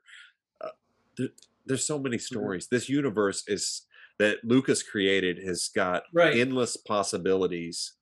[0.60, 0.70] Uh,
[1.16, 1.30] there,
[1.66, 2.24] there's so many mm-hmm.
[2.24, 2.66] stories.
[2.66, 2.76] Mm-hmm.
[2.76, 3.84] This universe is
[4.20, 6.36] that Lucas created has got right.
[6.36, 7.94] endless possibilities.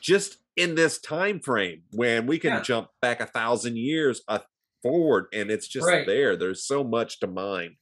[0.00, 2.60] Just in this time frame when we can yeah.
[2.60, 4.38] jump back a thousand years uh,
[4.82, 6.06] forward and it's just right.
[6.06, 7.76] there there's so much to mine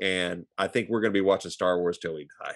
[0.00, 2.54] and i think we're going to be watching star wars till we die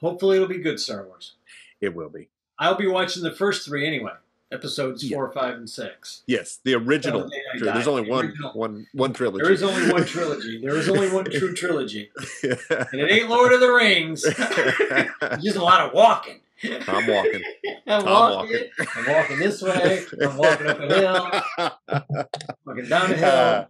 [0.00, 1.36] hopefully it'll be good star wars
[1.80, 2.28] it will be
[2.58, 4.12] i'll be watching the first three anyway
[4.52, 5.16] episodes yeah.
[5.16, 6.22] four, five, and six.
[6.26, 7.28] Yes, the original.
[7.58, 9.42] There's only one, one, one trilogy.
[9.42, 10.60] There is only one trilogy.
[10.60, 12.10] There is only one true trilogy,
[12.42, 14.22] and it ain't Lord of the Rings.
[15.42, 16.40] just a lot of walking.
[16.88, 17.42] I'm walking.
[17.86, 18.06] I'm, walking.
[18.06, 18.70] walking.
[18.96, 20.04] I'm walking this way.
[20.22, 22.24] I'm walking up a hill.
[22.64, 23.28] walking down a hill.
[23.28, 23.64] Uh,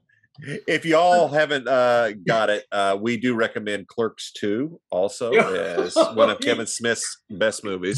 [0.66, 6.30] if y'all haven't uh, got it, uh, we do recommend Clerks 2 also as one
[6.30, 7.96] of Kevin Smith's best movies,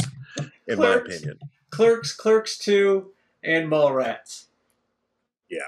[0.68, 1.39] in Clerks, my opinion.
[1.70, 3.11] Clerks, Clerks 2,
[3.43, 4.45] and Mallrats.
[5.51, 5.62] Yeah.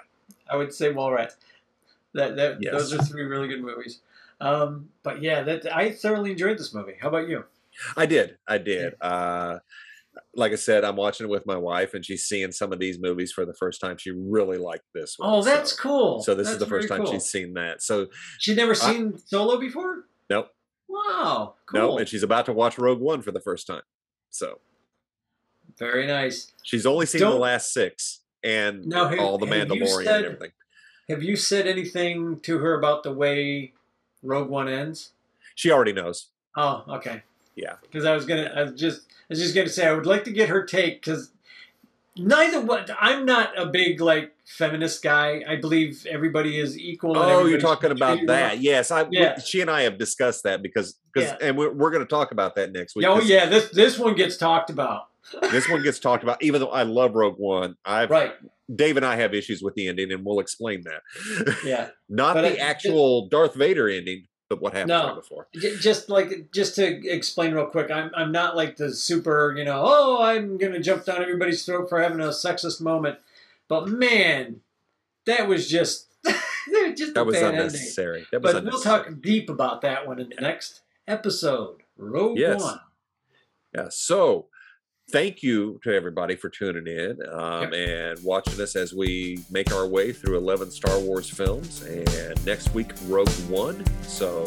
[0.48, 1.34] I would say Mallrats.
[2.14, 2.72] That, that yes.
[2.72, 4.00] Those are three really good movies.
[4.40, 6.94] Um, but yeah, that I thoroughly enjoyed this movie.
[7.00, 7.44] How about you?
[7.96, 8.36] I did.
[8.46, 8.94] I did.
[9.00, 9.58] Uh,
[10.34, 12.98] like I said, I'm watching it with my wife, and she's seeing some of these
[13.00, 13.96] movies for the first time.
[13.98, 15.30] She really liked this one.
[15.30, 16.22] Oh, that's so, cool.
[16.22, 17.12] So this that's is the first time cool.
[17.12, 17.82] she's seen that.
[17.82, 18.08] So
[18.38, 20.06] she'd never seen Solo before.
[20.28, 20.48] Nope.
[20.88, 21.54] Wow.
[21.66, 21.80] Cool.
[21.80, 22.00] Nope.
[22.00, 23.82] And she's about to watch Rogue One for the first time.
[24.30, 24.58] So
[25.78, 26.52] very nice.
[26.62, 30.24] She's only seen Don't, the last six and now, have, all the Mandalorian said, and
[30.26, 30.52] everything.
[31.08, 33.72] Have you said anything to her about the way
[34.22, 35.12] Rogue One ends?
[35.54, 36.28] She already knows.
[36.56, 37.22] Oh, okay.
[37.57, 37.74] Yeah.
[37.82, 40.24] Because I was gonna, I was just, I was just gonna say, I would like
[40.24, 41.30] to get her take because
[42.16, 45.42] neither what I'm not a big like feminist guy.
[45.48, 47.16] I believe everybody is equal.
[47.16, 48.61] Oh, you're talking about that?
[48.61, 49.07] Yes, I.
[49.11, 49.34] Yeah.
[49.36, 51.48] We, she and I have discussed that because because, yeah.
[51.48, 53.07] and we're, we're going to talk about that next week.
[53.07, 55.05] Oh yeah, this this one gets talked about.
[55.51, 57.76] this one gets talked about, even though I love Rogue One.
[57.84, 58.32] I've right.
[58.74, 61.57] Dave and I have issues with the ending, and we'll explain that.
[61.64, 65.46] Yeah, not but the I, actual Darth Vader ending, but what happened no, right before.
[65.55, 69.82] Just like just to explain real quick, I'm I'm not like the super, you know,
[69.86, 73.18] oh, I'm gonna jump down everybody's throat for having a sexist moment,
[73.68, 74.61] but man,
[75.24, 76.09] that was just
[76.96, 78.26] just that was unnecessary.
[78.32, 78.94] That was but unnecessary.
[78.94, 81.84] we'll talk deep about that one in the next episode.
[81.96, 82.61] Rogue yes.
[82.61, 82.80] One.
[83.72, 83.86] Yeah.
[83.88, 84.48] So
[85.11, 87.88] thank you to everybody for tuning in um, yep.
[87.88, 91.82] and watching us as we make our way through 11 Star Wars films.
[91.82, 93.84] And next week, Rogue One.
[94.02, 94.44] So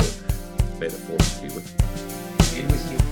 [0.80, 1.70] may the force be with
[2.55, 2.64] you.
[2.68, 3.03] With you.